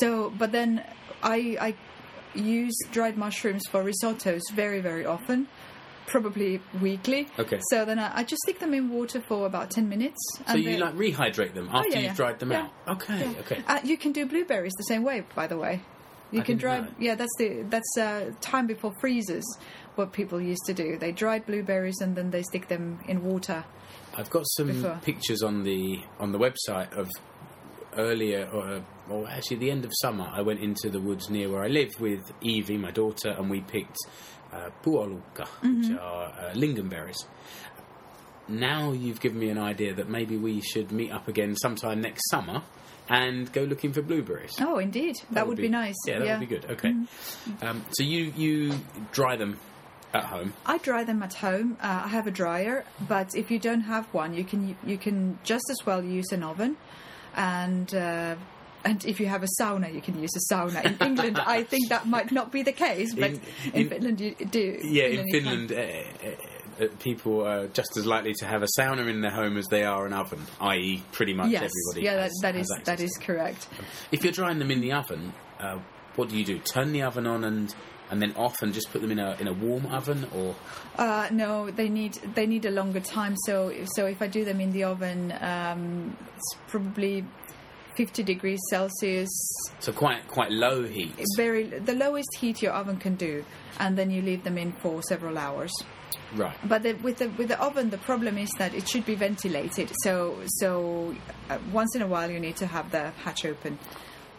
So, 0.00 0.30
but 0.38 0.52
then 0.52 0.84
I 1.22 1.36
I 1.68 1.74
use 2.34 2.76
dried 2.90 3.16
mushrooms 3.16 3.62
for 3.70 3.82
risottos 3.84 4.40
very 4.54 4.80
very 4.80 5.04
often, 5.06 5.48
probably 6.06 6.60
weekly. 6.80 7.28
Okay. 7.38 7.60
So 7.70 7.84
then 7.84 7.98
I, 7.98 8.18
I 8.18 8.24
just 8.24 8.40
stick 8.42 8.58
them 8.58 8.74
in 8.74 8.90
water 8.90 9.20
for 9.20 9.46
about 9.46 9.70
ten 9.70 9.88
minutes. 9.88 10.18
So 10.46 10.54
you 10.56 10.78
like 10.78 10.94
rehydrate 10.94 11.54
them 11.54 11.68
after 11.70 11.78
Oh, 11.78 11.90
yeah, 11.90 11.96
you've 11.96 12.04
yeah. 12.04 12.14
dried 12.14 12.38
them 12.38 12.52
Yeah. 12.52 12.68
out? 12.86 12.96
Okay, 12.96 13.28
okay. 13.40 13.62
Uh, 13.66 13.80
you 13.84 13.96
can 13.96 14.12
do 14.12 14.26
blueberries 14.26 14.72
the 14.76 14.84
same 14.84 15.02
way, 15.02 15.24
by 15.34 15.46
the 15.46 15.56
way. 15.56 15.80
You 16.30 16.40
I 16.40 16.44
can 16.44 16.56
dry. 16.56 16.80
know. 16.80 16.88
Yeah, 16.98 17.14
that's 17.14 17.34
the 17.38 17.62
that's 17.68 17.98
uh, 17.98 18.32
time 18.40 18.66
before 18.66 18.92
freezers. 19.00 19.44
What 19.96 20.12
people 20.14 20.40
used 20.40 20.64
to 20.66 20.72
do, 20.72 20.96
they 20.96 21.12
dried 21.12 21.44
blueberries 21.44 22.00
and 22.00 22.16
then 22.16 22.30
they 22.30 22.42
stick 22.42 22.68
them 22.68 23.00
in 23.06 23.22
water. 23.22 23.62
I've 24.16 24.30
got 24.30 24.44
some 24.56 24.68
Before. 24.68 24.98
pictures 25.02 25.42
on 25.42 25.62
the 25.64 26.00
on 26.18 26.32
the 26.32 26.38
website 26.38 26.90
of 26.96 27.10
earlier, 27.96 28.48
or, 28.52 28.82
or 29.10 29.28
actually 29.28 29.56
the 29.58 29.70
end 29.70 29.84
of 29.84 29.90
summer. 30.00 30.28
I 30.32 30.42
went 30.42 30.60
into 30.60 30.88
the 30.90 31.00
woods 31.00 31.28
near 31.30 31.50
where 31.50 31.62
I 31.62 31.68
live 31.68 31.90
with 32.00 32.32
Evie, 32.40 32.78
my 32.78 32.90
daughter, 32.90 33.30
and 33.30 33.50
we 33.50 33.60
picked 33.60 33.96
uh, 34.52 34.70
puolukka, 34.82 35.46
Mm-hmm. 35.62 35.96
are 36.00 36.24
uh, 36.26 36.52
lingonberries. 36.54 37.24
Now 38.48 38.92
you've 38.92 39.20
given 39.20 39.38
me 39.38 39.48
an 39.50 39.58
idea 39.58 39.94
that 39.94 40.08
maybe 40.08 40.36
we 40.36 40.60
should 40.60 40.90
meet 40.92 41.10
up 41.12 41.28
again 41.28 41.54
sometime 41.56 42.00
next 42.00 42.28
summer 42.30 42.62
and 43.08 43.50
go 43.52 43.62
looking 43.62 43.92
for 43.92 44.02
blueberries. 44.02 44.52
Oh, 44.60 44.78
indeed, 44.78 45.16
that, 45.30 45.46
would 45.46 45.58
be, 45.58 45.68
nice. 45.68 45.94
Yeah, 46.06 46.18
that 46.18 46.40
would 46.40 46.48
be 46.48 46.54
good. 46.54 46.64
Okay. 46.70 46.90
Mm-hmm. 46.90 47.64
Um, 47.66 47.84
so 47.92 48.02
you 48.02 48.32
you 48.36 48.74
dry 49.12 49.36
them 49.36 49.58
at 50.12 50.24
home. 50.24 50.52
I 50.66 50.78
dry 50.78 51.04
them 51.04 51.22
at 51.22 51.34
home. 51.34 51.76
Uh, 51.80 52.02
I 52.04 52.08
have 52.08 52.26
a 52.26 52.30
dryer, 52.30 52.84
but 53.08 53.34
if 53.34 53.50
you 53.50 53.58
don't 53.58 53.82
have 53.82 54.06
one, 54.12 54.34
you 54.34 54.44
can 54.44 54.76
you 54.84 54.98
can 54.98 55.38
just 55.44 55.64
as 55.70 55.86
well 55.86 56.02
use 56.04 56.30
an 56.32 56.42
oven, 56.42 56.76
and 57.36 57.94
uh, 57.94 58.34
and 58.84 59.04
if 59.04 59.20
you 59.20 59.26
have 59.26 59.42
a 59.44 59.48
sauna, 59.60 59.92
you 59.94 60.00
can 60.00 60.20
use 60.20 60.30
a 60.36 60.52
sauna. 60.54 60.84
In 60.84 60.96
England, 61.06 61.38
I 61.38 61.62
think 61.72 61.88
that 61.90 62.06
might 62.06 62.32
not 62.32 62.50
be 62.50 62.62
the 62.62 62.72
case, 62.72 63.14
but 63.14 63.30
In- 63.30 63.40
in, 63.74 63.80
in- 63.82 63.88
Finland 63.88 64.20
you 64.20 64.34
do. 64.34 64.78
Yeah, 64.82 65.04
in. 65.04 65.28
Finland, 65.30 65.72
uh, 65.72 65.76
uh, 65.76 66.84
uh, 66.84 66.88
people 67.00 67.46
are 67.46 67.68
just 67.68 67.96
as 67.96 68.06
likely 68.06 68.32
to 68.34 68.46
have 68.46 68.62
a 68.62 68.68
sauna 68.78 69.06
in 69.08 69.20
their 69.20 69.30
home 69.30 69.56
as 69.56 69.66
they 69.68 69.84
are 69.84 70.06
an 70.06 70.12
oven, 70.12 70.40
i.e., 70.60 71.02
pretty 71.12 71.34
much 71.34 71.50
Yes, 71.50 71.70
everybody. 71.70 72.06
yeah, 72.06 72.14
that, 72.16 72.22
has- 72.22 72.38
that 72.42 72.56
is 72.56 72.68
that 72.84 73.00
is 73.00 73.16
correct. 73.18 73.68
If 74.10 74.24
you're 74.24 74.32
drying 74.32 74.58
them 74.58 74.70
in 74.70 74.80
the 74.80 74.92
oven, 74.92 75.32
uh, 75.60 75.78
what 76.16 76.28
do 76.30 76.36
you 76.36 76.44
do? 76.44 76.58
Turn 76.58 76.92
the 76.92 77.02
oven 77.02 77.26
on 77.26 77.44
and 77.44 77.74
and 78.12 78.20
then 78.22 78.32
off, 78.36 78.62
and 78.62 78.72
just 78.72 78.92
put 78.92 79.00
them 79.00 79.10
in 79.10 79.18
a 79.18 79.34
in 79.40 79.48
a 79.48 79.52
warm 79.64 79.86
oven, 79.86 80.20
or 80.36 80.54
Uh, 80.98 81.26
no, 81.32 81.70
they 81.70 81.88
need 81.88 82.12
they 82.36 82.46
need 82.46 82.64
a 82.66 82.70
longer 82.70 83.00
time. 83.00 83.34
So 83.46 83.72
so 83.96 84.06
if 84.06 84.20
I 84.20 84.28
do 84.28 84.44
them 84.44 84.60
in 84.60 84.70
the 84.70 84.84
oven, 84.84 85.32
um, 85.40 86.16
it's 86.36 86.50
probably 86.68 87.24
fifty 87.96 88.22
degrees 88.22 88.60
Celsius. 88.70 89.32
so 89.80 89.92
quite 89.92 90.28
quite 90.28 90.50
low 90.50 90.84
heat. 90.84 91.14
Very 91.36 91.64
the 91.64 91.94
lowest 91.94 92.32
heat 92.40 92.62
your 92.62 92.72
oven 92.72 92.98
can 92.98 93.14
do, 93.16 93.44
and 93.80 93.96
then 93.98 94.10
you 94.10 94.20
leave 94.22 94.44
them 94.44 94.58
in 94.58 94.72
for 94.82 95.02
several 95.02 95.36
hours. 95.38 95.72
Right. 96.34 96.56
But 96.64 96.82
the, 96.82 96.92
with 96.94 97.16
the 97.18 97.28
with 97.38 97.48
the 97.48 97.60
oven, 97.60 97.90
the 97.90 97.98
problem 97.98 98.38
is 98.38 98.50
that 98.58 98.74
it 98.74 98.88
should 98.88 99.06
be 99.06 99.14
ventilated. 99.14 99.90
So 100.04 100.12
so 100.60 101.14
uh, 101.50 101.58
once 101.72 101.96
in 101.96 102.02
a 102.02 102.06
while 102.06 102.30
you 102.30 102.40
need 102.40 102.56
to 102.56 102.66
have 102.66 102.90
the 102.90 103.04
hatch 103.24 103.44
open. 103.44 103.78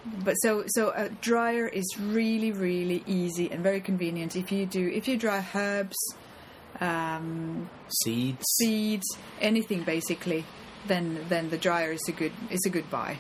But 0.06 0.34
so 0.36 0.64
so 0.68 0.92
a 0.96 1.10
dryer 1.10 1.68
is 1.68 1.86
really 2.00 2.52
really 2.52 3.04
easy 3.08 3.50
and 3.52 3.64
very 3.64 3.80
convenient 3.82 4.36
if 4.36 4.52
you 4.52 4.66
do 4.66 4.90
if 4.90 5.08
you 5.08 5.18
dry 5.18 5.46
herbs, 5.56 5.96
um, 6.82 7.70
Seeds. 8.04 8.46
seeds, 8.60 9.06
anything 9.40 9.84
basically. 9.84 10.46
Then 10.88 11.26
then 11.30 11.50
the 11.50 11.58
dryer 11.58 11.94
is 11.94 12.02
a 12.08 12.12
good 12.12 12.34
is 12.50 12.62
a 12.66 12.70
good 12.70 12.90
buy. 12.90 13.18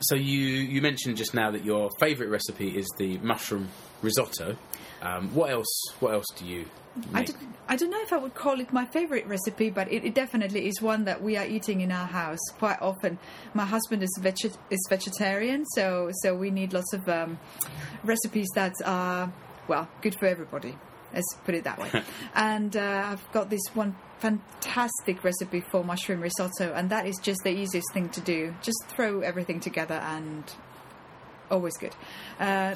So 0.00 0.14
you 0.14 0.40
you 0.40 0.82
mentioned 0.82 1.16
just 1.16 1.34
now 1.34 1.50
that 1.50 1.64
your 1.64 1.90
favourite 2.00 2.30
recipe 2.30 2.76
is 2.76 2.88
the 2.98 3.18
mushroom 3.18 3.68
risotto. 4.02 4.56
Um, 5.02 5.34
what 5.34 5.50
else? 5.50 5.68
What 6.00 6.12
else 6.12 6.26
do 6.36 6.46
you? 6.46 6.66
I, 7.14 7.22
don't, 7.22 7.38
I 7.68 7.76
don't 7.76 7.90
know 7.90 8.02
if 8.02 8.12
I 8.12 8.18
would 8.18 8.34
call 8.34 8.60
it 8.60 8.72
my 8.72 8.84
favorite 8.84 9.26
recipe, 9.26 9.70
but 9.70 9.90
it, 9.90 10.04
it 10.04 10.14
definitely 10.14 10.66
is 10.66 10.82
one 10.82 11.04
that 11.04 11.22
we 11.22 11.36
are 11.36 11.46
eating 11.46 11.80
in 11.80 11.92
our 11.92 12.06
house 12.06 12.40
quite 12.58 12.80
often. 12.82 13.18
My 13.54 13.64
husband 13.64 14.02
is 14.02 14.18
veg- 14.20 14.52
is 14.70 14.86
vegetarian, 14.88 15.64
so 15.74 16.10
so 16.22 16.34
we 16.34 16.50
need 16.50 16.72
lots 16.72 16.92
of 16.92 17.08
um, 17.08 17.38
recipes 18.04 18.48
that 18.54 18.74
are 18.84 19.32
well 19.68 19.88
good 20.02 20.16
for 20.18 20.26
everybody. 20.26 20.76
Let's 21.14 21.34
put 21.44 21.54
it 21.54 21.64
that 21.64 21.78
way. 21.78 21.90
and 22.34 22.76
uh, 22.76 23.02
I've 23.06 23.32
got 23.32 23.50
this 23.50 23.62
one 23.74 23.96
fantastic 24.18 25.24
recipe 25.24 25.60
for 25.60 25.82
mushroom 25.82 26.20
risotto, 26.20 26.72
and 26.74 26.90
that 26.90 27.06
is 27.06 27.18
just 27.22 27.40
the 27.42 27.50
easiest 27.50 27.92
thing 27.92 28.08
to 28.10 28.20
do. 28.20 28.54
Just 28.62 28.84
throw 28.88 29.20
everything 29.20 29.60
together, 29.60 29.94
and 29.94 30.44
always 31.50 31.76
good. 31.78 31.94
Uh, 32.38 32.74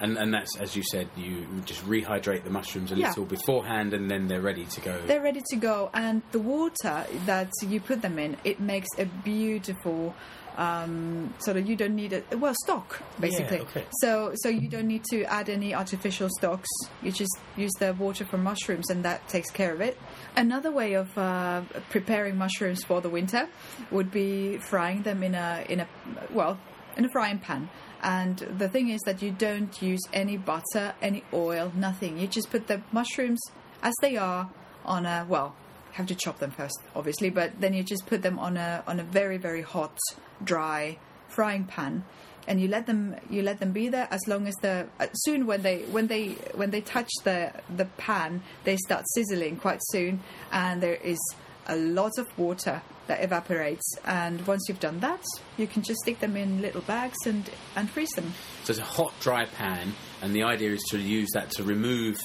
And 0.00 0.16
and 0.18 0.32
that's 0.34 0.56
as 0.58 0.76
you 0.76 0.82
said, 0.82 1.08
you 1.16 1.46
just 1.64 1.84
rehydrate 1.86 2.44
the 2.44 2.50
mushrooms 2.50 2.92
a 2.92 2.96
Yeah. 2.96 3.08
little 3.08 3.24
beforehand, 3.24 3.94
and 3.94 4.10
then 4.10 4.28
they're 4.28 4.40
ready 4.40 4.64
to 4.66 4.80
go. 4.80 5.00
they're 5.06 5.22
ready 5.22 5.42
to 5.50 5.56
go 5.56 5.90
and 5.94 6.22
the 6.32 6.38
water 6.38 7.04
that 7.26 7.50
you 7.66 7.80
put 7.80 8.02
them 8.02 8.18
in 8.18 8.36
it 8.44 8.60
makes 8.60 8.88
a 8.98 9.04
beautiful 9.04 10.14
um, 10.56 11.34
sort 11.38 11.56
of 11.58 11.68
you 11.68 11.76
don't 11.76 11.94
need 11.94 12.12
a 12.12 12.36
well 12.38 12.54
stock 12.64 13.02
basically 13.20 13.60
okay. 13.60 13.84
so 14.00 14.32
so 14.36 14.48
you 14.48 14.68
don't 14.68 14.86
need 14.86 15.04
to 15.04 15.22
add 15.24 15.48
any 15.48 15.74
artificial 15.74 16.28
stocks 16.38 16.68
you 17.02 17.12
just 17.12 17.36
use 17.56 17.72
the 17.78 17.92
water 17.94 18.24
from 18.24 18.42
mushrooms 18.42 18.88
and 18.90 19.04
that 19.04 19.26
takes 19.28 19.50
care 19.50 19.72
of 19.74 19.80
it 19.80 19.98
another 20.36 20.70
way 20.70 20.94
of 20.94 21.16
uh, 21.18 21.62
preparing 21.90 22.36
mushrooms 22.38 22.82
for 22.84 23.00
the 23.00 23.10
winter 23.10 23.48
would 23.90 24.10
be 24.10 24.56
frying 24.58 25.02
them 25.02 25.22
in 25.22 25.34
a 25.34 25.64
in 25.68 25.80
a 25.80 25.86
well 26.32 26.58
in 26.96 27.04
a 27.04 27.08
frying 27.10 27.38
pan 27.38 27.68
and 28.06 28.38
the 28.58 28.68
thing 28.68 28.88
is 28.88 29.00
that 29.04 29.20
you 29.20 29.32
don't 29.32 29.82
use 29.82 30.00
any 30.12 30.36
butter 30.36 30.94
any 31.02 31.24
oil 31.34 31.72
nothing. 31.74 32.18
You 32.18 32.28
just 32.28 32.50
put 32.50 32.68
the 32.68 32.80
mushrooms 32.92 33.40
as 33.82 33.94
they 34.00 34.16
are 34.16 34.48
on 34.84 35.04
a 35.04 35.26
well 35.28 35.54
have 35.92 36.06
to 36.06 36.14
chop 36.14 36.38
them 36.38 36.50
first 36.50 36.78
obviously 36.94 37.30
but 37.30 37.60
then 37.60 37.72
you 37.72 37.82
just 37.82 38.06
put 38.06 38.22
them 38.22 38.38
on 38.38 38.56
a 38.56 38.84
on 38.86 39.00
a 39.00 39.02
very 39.02 39.38
very 39.38 39.62
hot 39.62 39.98
dry 40.44 40.96
frying 41.28 41.64
pan. 41.64 42.04
And 42.48 42.60
you 42.60 42.68
let 42.68 42.86
them 42.86 43.16
you 43.28 43.42
let 43.42 43.58
them 43.58 43.72
be 43.72 43.88
there 43.88 44.06
as 44.12 44.20
long 44.28 44.46
as 44.46 44.54
the 44.62 44.86
uh, 45.00 45.08
soon 45.12 45.46
when 45.46 45.62
they 45.62 45.78
when 45.96 46.06
they 46.06 46.28
when 46.54 46.70
they 46.70 46.80
touch 46.80 47.10
the 47.24 47.50
the 47.74 47.86
pan 47.96 48.40
they 48.62 48.76
start 48.76 49.04
sizzling 49.14 49.56
quite 49.56 49.80
soon. 49.86 50.20
And 50.52 50.80
there 50.80 50.94
is 50.94 51.18
a 51.68 51.76
lot 51.76 52.12
of 52.18 52.26
water 52.38 52.82
that 53.06 53.22
evaporates. 53.22 53.98
And 54.04 54.46
once 54.46 54.66
you've 54.68 54.80
done 54.80 55.00
that 55.00 55.22
you 55.56 55.66
can 55.66 55.82
just 55.82 56.00
stick 56.00 56.20
them 56.20 56.36
in 56.36 56.60
little 56.60 56.82
bags 56.82 57.16
and 57.26 57.48
and 57.74 57.90
freeze 57.90 58.10
them. 58.10 58.34
So 58.64 58.72
it's 58.72 58.80
a 58.80 58.84
hot, 58.84 59.12
dry 59.20 59.46
pan, 59.46 59.94
and 60.22 60.34
the 60.34 60.42
idea 60.42 60.72
is 60.72 60.82
to 60.90 60.98
use 60.98 61.30
that 61.34 61.50
to 61.52 61.62
remove 61.64 62.18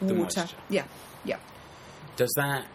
the 0.00 0.14
water. 0.14 0.40
moisture. 0.40 0.56
yeah 0.68 0.84
yeah. 1.24 1.38
Does 2.16 2.32
that 2.36 2.66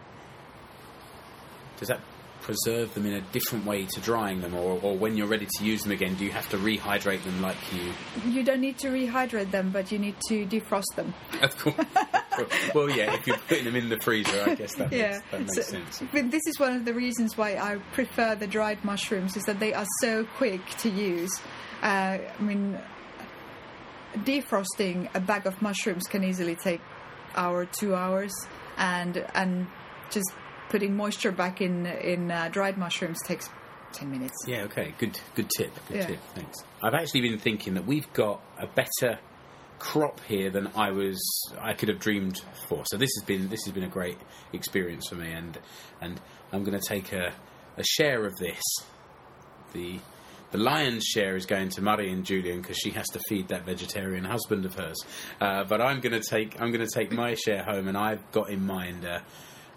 does 1.77 1.87
that 1.89 1.99
preserve 2.45 2.93
them 2.93 3.05
in 3.07 3.13
a 3.15 3.21
different 3.31 3.65
way 3.65 3.85
to 3.85 3.99
drying 4.01 4.39
them, 4.41 4.53
or, 4.53 4.79
or 4.83 4.95
when 4.95 5.17
you're 5.17 5.25
ready 5.27 5.47
to 5.57 5.65
use 5.65 5.81
them 5.81 5.91
again, 5.91 6.13
do 6.13 6.23
you 6.23 6.31
have 6.31 6.47
to 6.49 6.57
rehydrate 6.57 7.23
them 7.23 7.41
like 7.41 7.57
you? 7.73 7.91
you 8.29 8.43
don't 8.43 8.61
need 8.61 8.77
to 8.77 8.87
rehydrate 8.89 9.49
them 9.49 9.71
but 9.71 9.91
you 9.91 9.97
need 9.97 10.15
to 10.29 10.45
defrost 10.45 10.93
them 10.95 11.11
Of 11.41 11.57
course. 11.57 11.75
well, 12.75 12.89
yeah. 12.89 13.13
If 13.15 13.25
you're 13.25 13.37
putting 13.49 13.65
them 13.65 13.75
in 13.75 13.89
the 13.89 13.97
freezer, 13.99 14.43
I 14.45 14.53
guess 14.55 14.75
that 14.75 14.91
yeah, 14.91 15.19
makes, 15.31 15.31
that 15.31 15.39
makes 15.41 15.55
So- 15.55 15.61
sense. 15.63 16.03
But 16.13 16.29
this 16.31 16.41
is 16.45 16.59
one 16.59 16.73
of 16.75 16.85
the 16.85 16.93
reasons 16.93 17.35
why 17.37 17.55
I 17.55 17.77
prefer 17.93 18.35
the 18.35 18.47
dried 18.47 18.83
mushrooms 18.85 19.35
is 19.35 19.43
that 19.45 19.59
they 19.59 19.73
are 19.73 19.85
so 20.01 20.25
quick 20.37 20.61
to 20.79 20.89
use. 20.89 21.31
Uh, 21.81 22.17
I 22.37 22.41
mean, 22.41 22.77
defrosting 24.23 25.09
a 25.15 25.19
bag 25.19 25.45
of 25.45 25.61
mushrooms 25.61 26.03
can 26.07 26.23
easily 26.23 26.55
take 26.55 26.81
hour, 27.35 27.65
two 27.65 27.95
hours, 27.95 28.33
and 28.77 29.25
and 29.33 29.67
just 30.11 30.31
putting 30.75 30.93
moisture 30.93 31.31
back 31.31 31.61
in 31.61 31.85
in 31.85 32.29
uh, 32.29 32.49
dried 32.51 32.77
mushrooms 32.77 33.17
takes 33.25 33.47
ten 33.93 34.11
minutes. 34.11 34.35
Yeah, 34.45 34.63
okay. 34.63 34.93
Good 34.97 35.17
good 35.33 35.49
tip. 35.57 35.71
Good 35.87 35.97
Yeah. 35.97 36.07
tip. 36.07 36.19
Thanks. 36.33 36.57
I've 36.83 36.93
actually 36.93 37.21
been 37.21 37.39
thinking 37.39 37.75
that 37.75 37.85
we've 37.85 38.11
got 38.11 38.41
a 38.59 38.67
better 38.67 39.19
crop 39.79 40.19
here 40.27 40.49
than 40.49 40.67
I 40.75 40.91
was 40.91 41.17
I 41.61 41.71
could 41.75 41.87
have 41.87 41.99
dreamed 41.99 42.41
for. 42.67 42.83
So 42.87 42.97
this 42.97 43.09
has 43.17 43.25
been 43.25 43.47
this 43.47 43.63
has 43.63 43.73
been 43.73 43.83
a 43.85 43.89
great 43.89 44.17
experience 44.51 45.07
for 45.07 45.15
me 45.15 45.31
and 45.31 45.57
and 46.01 46.19
I'm 46.51 46.65
going 46.65 46.77
to 46.77 46.85
take 46.85 47.13
a 47.13 47.31
a 47.77 47.83
share 47.85 48.25
of 48.25 48.35
this. 48.35 48.61
The 49.71 49.99
the 50.51 50.57
lion's 50.57 51.05
share 51.05 51.37
is 51.37 51.45
going 51.45 51.69
to 51.69 51.81
Mari 51.81 52.11
and 52.11 52.25
Julian 52.25 52.61
because 52.61 52.77
she 52.77 52.89
has 52.91 53.07
to 53.13 53.19
feed 53.29 53.47
that 53.47 53.65
vegetarian 53.65 54.25
husband 54.25 54.65
of 54.65 54.75
hers. 54.75 54.97
Uh, 55.39 55.63
but 55.63 55.79
I'm 55.81 56.01
going 56.01 56.19
to 56.21 56.25
take 56.35 56.59
I'm 56.59 56.73
going 56.73 56.85
to 56.85 56.93
take 56.93 57.13
my 57.13 57.33
share 57.35 57.63
home, 57.63 57.87
and 57.87 57.97
I've 57.97 58.29
got 58.33 58.49
in 58.49 58.65
mind 58.65 59.05
a, 59.05 59.23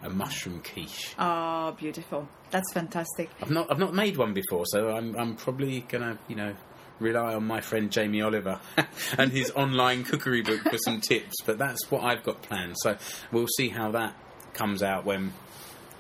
a 0.03 0.11
mushroom 0.11 0.63
quiche. 0.63 1.15
Ah, 1.19 1.73
beautiful. 1.73 2.29
That's 2.51 2.73
fantastic. 2.73 3.31
I've 3.43 3.51
not 3.51 3.71
I've 3.71 3.79
not 3.79 3.95
made 3.95 4.17
one 4.17 4.33
before, 4.33 4.65
so 4.67 4.91
I'm 4.91 5.17
I'm 5.17 5.35
probably 5.37 5.81
gonna 5.89 6.19
you 6.29 6.37
know 6.37 6.55
rely 7.01 7.35
on 7.35 7.47
my 7.47 7.61
friend 7.61 7.91
Jamie 7.91 8.23
Oliver 8.23 8.61
and 9.19 9.31
his 9.33 9.51
online 9.53 10.05
cookery 10.05 10.43
book 10.43 10.61
for 10.63 10.79
some 10.79 11.01
tips. 11.01 11.37
But 11.45 11.59
that's 11.59 11.91
what 11.91 12.03
I've 12.03 12.23
got 12.23 12.43
planned. 12.43 12.77
So 12.79 12.97
we'll 13.33 13.47
see 13.57 13.69
how 13.69 13.93
that 13.93 14.17
comes 14.55 14.83
out 14.83 15.05
when, 15.05 15.33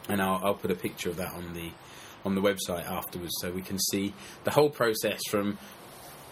and 0.09 0.21
I'll 0.23 0.41
I'll 0.43 0.55
put 0.55 0.71
a 0.71 0.77
picture 0.77 1.11
of 1.11 1.17
that 1.17 1.33
on 1.35 1.55
the 1.55 1.71
on 2.25 2.35
the 2.35 2.41
website 2.43 2.85
afterwards, 2.91 3.33
so 3.41 3.51
we 3.51 3.63
can 3.63 3.79
see 3.79 4.13
the 4.45 4.51
whole 4.51 4.71
process 4.71 5.21
from 5.31 5.57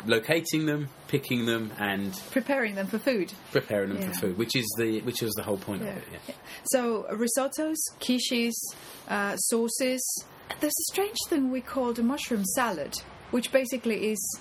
locating 0.05 0.67
them, 0.67 0.89
picking 1.09 1.47
them, 1.47 1.73
and 1.79 2.13
Preparing 2.31 2.75
them 2.75 2.87
for 2.87 2.99
food. 2.99 3.33
preparing 3.53 3.89
them 3.95 4.03
Yeah. 4.03 4.13
for 4.13 4.19
food, 4.21 4.39
which 4.39 4.55
is 4.57 4.67
the 4.79 5.01
which 5.03 5.23
is 5.23 5.33
the 5.35 5.43
whole 5.43 5.57
point 5.59 5.83
Yeah. 5.83 5.91
of 5.91 5.97
it. 5.99 6.05
Yeah. 6.29 6.35
So 6.67 7.07
risottos, 7.11 7.77
quiches, 8.01 8.55
uh, 9.09 9.37
sauces. 9.37 10.03
There's 10.61 10.73
a 10.73 10.93
strange 10.93 11.17
thing 11.29 11.51
we 11.51 11.61
call 11.61 11.93
the 11.93 12.03
mushroom 12.03 12.45
salad, 12.55 12.95
which 13.31 13.51
basically 13.53 14.11
is 14.13 14.41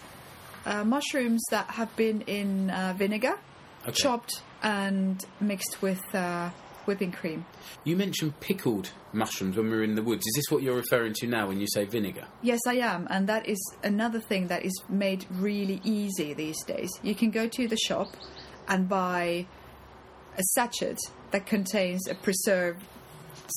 uh, 0.66 0.84
mushrooms 0.84 1.44
that 1.52 1.70
have 1.72 1.96
been 1.96 2.22
in 2.22 2.70
uh, 2.72 2.94
vinegar, 2.98 3.38
Okay. 3.84 3.92
chopped 3.94 4.42
and 4.64 5.24
mixed 5.40 5.82
with 5.82 6.02
uh, 6.16 6.50
whipping 6.86 7.12
cream. 7.12 7.46
You 7.84 7.96
mentioned 7.96 8.40
pickled 8.40 8.92
mushrooms 9.14 9.58
when 9.58 9.70
we 9.70 9.76
were 9.76 9.84
in 9.84 9.96
the 9.96 10.04
woods. 10.04 10.26
Is 10.26 10.34
this 10.36 10.52
what 10.52 10.64
you're 10.64 10.76
referring 10.76 11.14
to 11.14 11.28
now 11.28 11.48
when 11.48 11.60
you 11.60 11.68
say 11.68 11.86
vinegar? 11.86 12.26
Yes, 12.42 12.60
I 12.68 12.76
am, 12.76 13.08
and 13.10 13.28
that 13.28 13.48
is 13.48 13.60
another 13.84 14.20
thing 14.20 14.48
that 14.48 14.64
is 14.66 14.74
made 14.90 15.26
really 15.32 15.82
easy 15.84 16.34
these 16.34 16.64
days. 16.66 16.90
You 17.04 17.16
can 17.16 17.32
go 17.32 17.48
to 17.48 17.68
the 17.68 17.78
shop 17.78 18.16
and 18.68 18.90
buy 18.90 19.48
a 20.38 20.44
sachet 20.54 20.98
that 21.32 21.46
contains 21.46 22.08
a 22.08 22.16
preserved 22.16 22.84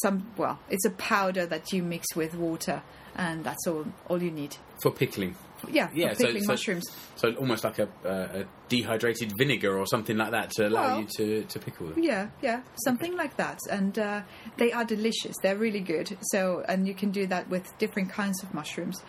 some 0.02 0.26
well, 0.36 0.58
it's 0.68 0.84
a 0.84 0.90
powder 0.90 1.46
that 1.46 1.72
you 1.72 1.82
mix 1.82 2.14
with 2.14 2.34
water, 2.34 2.82
and 3.16 3.44
that's 3.44 3.66
all 3.66 3.86
all 4.08 4.22
you 4.22 4.30
need. 4.30 4.56
For 4.82 4.90
pickling. 4.90 5.36
Yeah, 5.70 5.88
Yeah, 5.92 6.12
so- 6.12 6.24
pickling 6.26 6.44
so- 6.44 6.52
mushrooms. 6.52 6.84
So 7.16 7.32
almost 7.34 7.64
like 7.64 7.78
a, 7.80 7.88
uh, 8.04 8.42
a 8.42 8.44
dehydrated 8.68 9.32
vinegar 9.36 9.76
or 9.76 9.86
something 9.86 10.16
like 10.16 10.30
that 10.30 10.50
to 10.52 10.68
allow 10.68 10.82
Well- 10.82 11.00
you 11.00 11.06
to, 11.16 11.42
to 11.44 11.58
pickle 11.58 11.88
them. 11.88 12.02
Yeah, 12.02 12.28
yeah, 12.42 12.60
something 12.84 13.16
like 13.16 13.36
that, 13.38 13.58
and 13.70 13.98
uh, 13.98 14.22
they 14.56 14.70
are 14.72 14.84
delicious. 14.84 15.34
They're 15.42 15.56
really 15.56 15.80
good. 15.80 16.16
So, 16.30 16.64
and 16.68 16.86
you 16.86 16.94
can 16.94 17.10
do 17.10 17.26
that 17.26 17.48
with 17.48 17.76
different 17.78 18.10
kinds 18.10 18.42
of 18.42 18.54
mushrooms. 18.54 19.02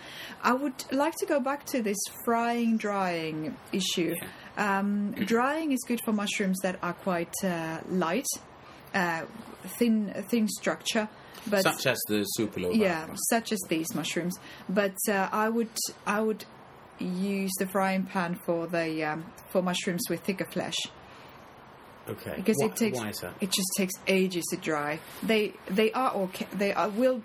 I 0.43 0.53
would 0.53 0.85
like 0.91 1.15
to 1.17 1.25
go 1.25 1.39
back 1.39 1.65
to 1.67 1.81
this 1.83 1.97
frying 2.25 2.77
drying 2.77 3.55
issue. 3.71 4.15
Um, 4.57 5.11
drying 5.11 5.71
is 5.71 5.79
good 5.87 6.01
for 6.03 6.11
mushrooms 6.11 6.57
that 6.63 6.79
are 6.81 6.93
quite 6.93 7.33
uh, 7.43 7.79
light, 7.89 8.25
uh, 8.93 9.21
thin, 9.77 10.13
thin 10.29 10.47
structure. 10.47 11.07
But 11.47 11.63
Such 11.63 11.85
as 11.87 11.99
the 12.07 12.25
supilo. 12.37 12.75
yeah, 12.75 13.07
such 13.29 13.51
as 13.51 13.59
these 13.69 13.93
mushrooms. 13.95 14.37
But 14.67 14.95
uh, 15.07 15.29
I 15.31 15.49
would 15.49 15.69
I 16.05 16.21
would 16.21 16.45
use 16.99 17.51
the 17.59 17.67
frying 17.67 18.03
pan 18.03 18.35
for 18.45 18.67
the 18.67 19.03
um, 19.05 19.25
for 19.49 19.61
mushrooms 19.61 20.01
with 20.09 20.19
thicker 20.21 20.45
flesh 20.45 20.75
Okay. 22.09 22.33
because 22.35 22.57
why, 22.59 22.67
it 22.67 22.75
takes 22.75 22.97
Why 22.97 23.09
is 23.09 23.19
that? 23.19 23.33
it 23.39 23.51
just 23.51 23.67
takes 23.77 23.93
ages 24.07 24.43
to 24.51 24.57
dry. 24.57 24.99
They 25.23 25.53
they 25.67 25.91
are 25.91 26.11
okay. 26.13 26.47
They 26.53 26.73
are, 26.73 26.89
will 26.89 27.21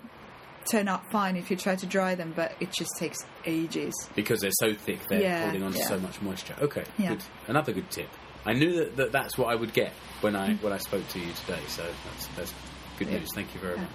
turn 0.69 0.87
out 0.87 1.09
fine 1.11 1.35
if 1.35 1.49
you 1.51 1.57
try 1.57 1.75
to 1.75 1.85
dry 1.85 2.15
them, 2.15 2.33
but 2.35 2.53
it 2.59 2.71
just 2.71 2.91
takes 2.97 3.17
ages. 3.45 3.93
Because 4.15 4.39
they're 4.41 4.51
so 4.59 4.73
thick, 4.73 4.99
they're 5.09 5.21
Yeah, 5.21 5.43
holding 5.43 5.63
on 5.63 5.73
to 5.73 5.77
yeah. 5.79 5.87
so 5.87 5.99
much 5.99 6.21
moisture. 6.21 6.55
Okay. 6.61 6.83
Yeah. 6.97 7.09
Good. 7.09 7.23
Another 7.47 7.73
good 7.73 7.89
tip. 7.91 8.09
I 8.45 8.53
knew 8.53 8.75
that, 8.77 8.95
that 8.97 9.11
that's 9.11 9.37
what 9.37 9.47
I 9.47 9.55
would 9.55 9.73
get 9.73 9.91
when 10.21 10.35
I 10.35 10.53
when 10.55 10.71
I 10.71 10.77
spoke 10.77 11.07
to 11.09 11.19
you 11.19 11.33
today. 11.33 11.59
So 11.67 11.83
that's 12.05 12.27
that's 12.37 12.53
good. 12.97 13.09
News. 13.09 13.29
Thank 13.33 13.53
you 13.53 13.59
very 13.59 13.77
much. 13.77 13.89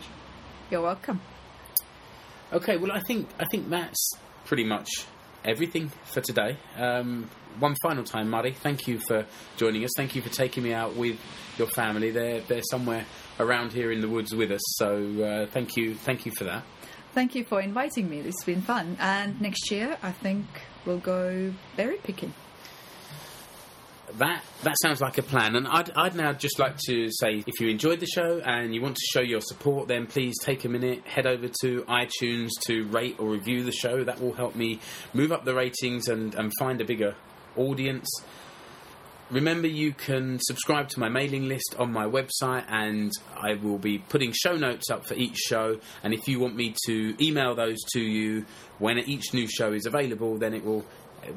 You're 0.71 0.83
welcome. 0.83 1.21
Okay, 2.53 2.77
well, 2.77 2.93
I 2.93 3.01
think 3.01 3.29
I 3.39 3.45
think 3.45 3.71
that's 3.71 4.13
pretty 4.45 4.65
much 4.65 4.89
everything 5.45 5.91
for 6.05 6.21
today. 6.21 6.57
Um, 6.77 7.29
one 7.59 7.75
final 7.83 8.05
time, 8.05 8.31
Mari, 8.31 8.53
thank 8.53 8.87
you 8.87 9.01
for 9.01 9.27
joining 9.57 9.85
us. 9.85 9.91
Thank 9.97 10.15
you 10.15 10.23
for 10.23 10.29
taking 10.29 10.63
me 10.63 10.73
out 10.73 10.97
with 10.97 11.19
your 11.59 11.69
family. 11.69 12.11
They're 12.11 12.41
they're 12.41 12.63
somewhere 12.71 13.05
around 13.39 13.73
here 13.73 13.91
in 13.93 14.01
the 14.01 14.09
woods 14.09 14.35
with 14.35 14.51
us. 14.51 14.63
So 14.77 15.23
uh, 15.23 15.47
thank 15.47 15.77
you, 15.77 15.95
thank 15.95 16.27
you 16.27 16.33
for 16.37 16.45
that. 16.45 16.65
Thank 17.13 17.35
you 17.35 17.45
for 17.45 17.61
inviting 17.61 18.09
me. 18.09 18.21
It's 18.21 18.45
been 18.45 18.63
fun. 18.63 18.97
And 19.01 19.41
next 19.41 19.71
year, 19.71 19.99
I 20.03 20.13
think 20.13 20.47
we'll 20.87 20.99
go 20.99 21.53
berry 21.77 21.99
picking. 22.03 22.33
That 24.19 24.45
that 24.63 24.77
sounds 24.83 25.01
like 25.01 25.19
a 25.19 25.23
plan, 25.23 25.57
and 25.57 25.67
I'd, 25.67 25.91
I'd 25.97 26.15
now 26.15 26.33
just 26.33 26.59
like 26.59 26.77
to 26.89 27.09
say 27.11 27.45
if 27.47 27.61
you 27.61 27.69
enjoyed 27.69 28.01
the 28.01 28.07
show 28.07 28.41
and 28.45 28.75
you 28.75 28.83
want 28.83 28.97
to 28.97 29.07
show 29.13 29.21
your 29.21 29.41
support, 29.41 29.89
then 29.89 30.07
please 30.07 30.35
take 30.43 30.65
a 30.65 30.69
minute, 30.69 31.07
head 31.07 31.27
over 31.27 31.49
to 31.63 31.83
iTunes 31.83 32.51
to 32.67 32.85
rate 32.89 33.17
or 33.19 33.31
review 33.31 33.63
the 33.63 33.73
show. 33.73 34.05
That 34.05 34.21
will 34.21 34.33
help 34.33 34.57
me 34.57 34.81
move 35.15 35.33
up 35.33 35.45
the 35.45 35.55
ratings 35.55 36.09
and, 36.09 36.35
and 36.35 36.53
find 36.59 36.81
a 36.81 36.85
bigger 36.85 37.15
audience. 37.57 38.09
Remember, 39.31 39.69
you 39.69 39.93
can 39.93 40.41
subscribe 40.41 40.89
to 40.89 40.99
my 40.99 41.09
mailing 41.09 41.47
list 41.47 41.77
on 41.79 41.93
my 41.93 42.05
website, 42.05 42.65
and 42.69 43.13
I 43.37 43.55
will 43.55 43.79
be 43.79 43.99
putting 43.99 44.33
show 44.33 44.57
notes 44.57 44.91
up 44.91 45.07
for 45.07 45.15
each 45.15 45.37
show. 45.37 45.79
And 46.03 46.13
if 46.13 46.27
you 46.27 46.41
want 46.41 46.57
me 46.57 46.75
to 46.87 47.15
email 47.25 47.55
those 47.55 47.79
to 47.93 48.01
you 48.01 48.45
when 48.81 48.99
each 48.99 49.33
new 49.33 49.47
show 49.47 49.73
is 49.73 49.87
available, 49.87 50.37
then 50.37 50.53
it 50.53 50.65
will 50.65 50.85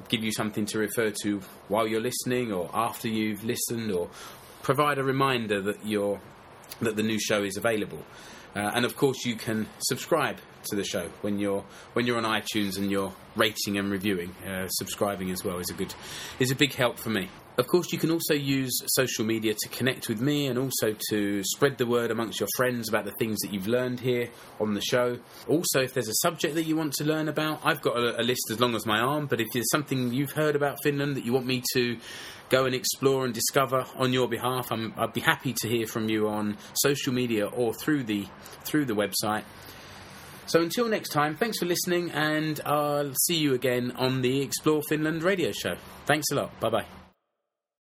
give 0.10 0.24
you 0.24 0.32
something 0.32 0.66
to 0.68 0.80
refer 0.80 1.12
to 1.24 1.42
while 1.68 1.88
you're 1.88 2.02
listening 2.02 2.52
or 2.52 2.70
after 2.74 3.08
you've 3.08 3.44
listened, 3.44 3.92
or 3.92 4.10
provide 4.62 4.98
a 4.98 5.04
reminder 5.04 5.62
that 5.62 5.86
you're 5.86 6.20
that 6.82 6.96
the 6.96 7.04
new 7.04 7.20
show 7.20 7.44
is 7.44 7.58
available. 7.58 8.04
Uh, 8.56 8.72
and 8.76 8.86
of 8.86 8.96
course, 8.96 9.26
you 9.26 9.36
can 9.36 9.68
subscribe 9.80 10.38
to 10.66 10.76
the 10.76 10.84
show 10.84 11.08
when 11.22 11.40
you're 11.40 11.64
when 11.94 12.06
you're 12.06 12.18
on 12.18 12.24
iTunes 12.24 12.78
and 12.78 12.92
you're 12.92 13.14
rating 13.36 13.78
and 13.78 13.92
reviewing. 13.92 14.30
Uh, 14.48 14.68
subscribing 14.68 15.32
as 15.32 15.44
well 15.44 15.60
is 15.60 15.70
a 15.70 15.74
good 15.74 15.94
is 16.40 16.52
a 16.52 16.56
big 16.56 16.74
help 16.74 16.98
for 16.98 17.10
me. 17.10 17.30
Of 17.56 17.68
course, 17.68 17.92
you 17.92 18.00
can 18.00 18.10
also 18.10 18.34
use 18.34 18.82
social 18.88 19.24
media 19.26 19.54
to 19.54 19.70
connect 19.70 20.10
with 20.10 20.20
me 20.20 20.48
and 20.48 20.58
also 20.58 20.96
to 21.12 21.44
spread 21.44 21.78
the 21.78 21.86
word 21.86 22.10
amongst 22.10 22.40
your 22.40 22.50
friends 22.56 22.90
about 22.90 23.06
the 23.06 23.12
things 23.20 23.38
that 23.42 23.54
you've 23.54 23.68
learned 23.68 24.00
here 24.00 24.30
on 24.60 24.74
the 24.74 24.82
show. 24.82 25.20
Also, 25.48 25.82
if 25.82 25.94
there's 25.94 26.08
a 26.08 26.16
subject 26.24 26.56
that 26.56 26.64
you 26.64 26.76
want 26.76 26.94
to 26.94 27.04
learn 27.04 27.30
about, 27.30 27.60
I've 27.64 27.82
got 27.82 27.96
a, 27.96 28.20
a 28.20 28.24
list 28.24 28.50
as 28.50 28.60
long 28.60 28.74
as 28.74 28.88
my 28.88 29.00
arm, 29.00 29.28
but 29.28 29.40
if 29.40 29.50
there's 29.54 29.70
something 29.70 30.12
you've 30.12 30.32
heard 30.32 30.56
about 30.56 30.78
Finland 30.82 31.16
that 31.16 31.26
you 31.26 31.34
want 31.34 31.46
me 31.46 31.62
to 31.74 31.98
go 32.50 32.66
and 32.66 32.74
explore 32.74 33.24
and 33.24 33.36
discover 33.36 33.86
on 33.98 34.14
your 34.14 34.28
behalf, 34.28 34.72
I'm, 34.72 34.92
I'd 34.98 35.14
be 35.14 35.22
happy 35.22 35.54
to 35.54 35.70
hear 35.70 35.86
from 35.86 36.10
you 36.10 36.30
on 36.30 36.58
social 36.74 37.14
media 37.14 37.46
or 37.46 37.74
through 37.76 38.06
the 38.06 38.26
through 38.64 38.86
the 38.86 38.96
website. 38.96 39.44
So 40.46 40.62
until 40.62 40.88
next 40.88 41.10
time, 41.10 41.36
thanks 41.36 41.60
for 41.60 41.66
listening, 41.66 42.12
and 42.12 42.60
I'll 42.66 43.14
see 43.26 43.38
you 43.38 43.54
again 43.54 43.92
on 43.98 44.22
the 44.22 44.42
Explore 44.42 44.82
Finland 44.90 45.24
radio 45.24 45.52
show. 45.52 45.76
Thanks 46.06 46.28
a 46.32 46.36
lot. 46.36 46.60
Bye 46.60 46.70
bye. 46.70 47.03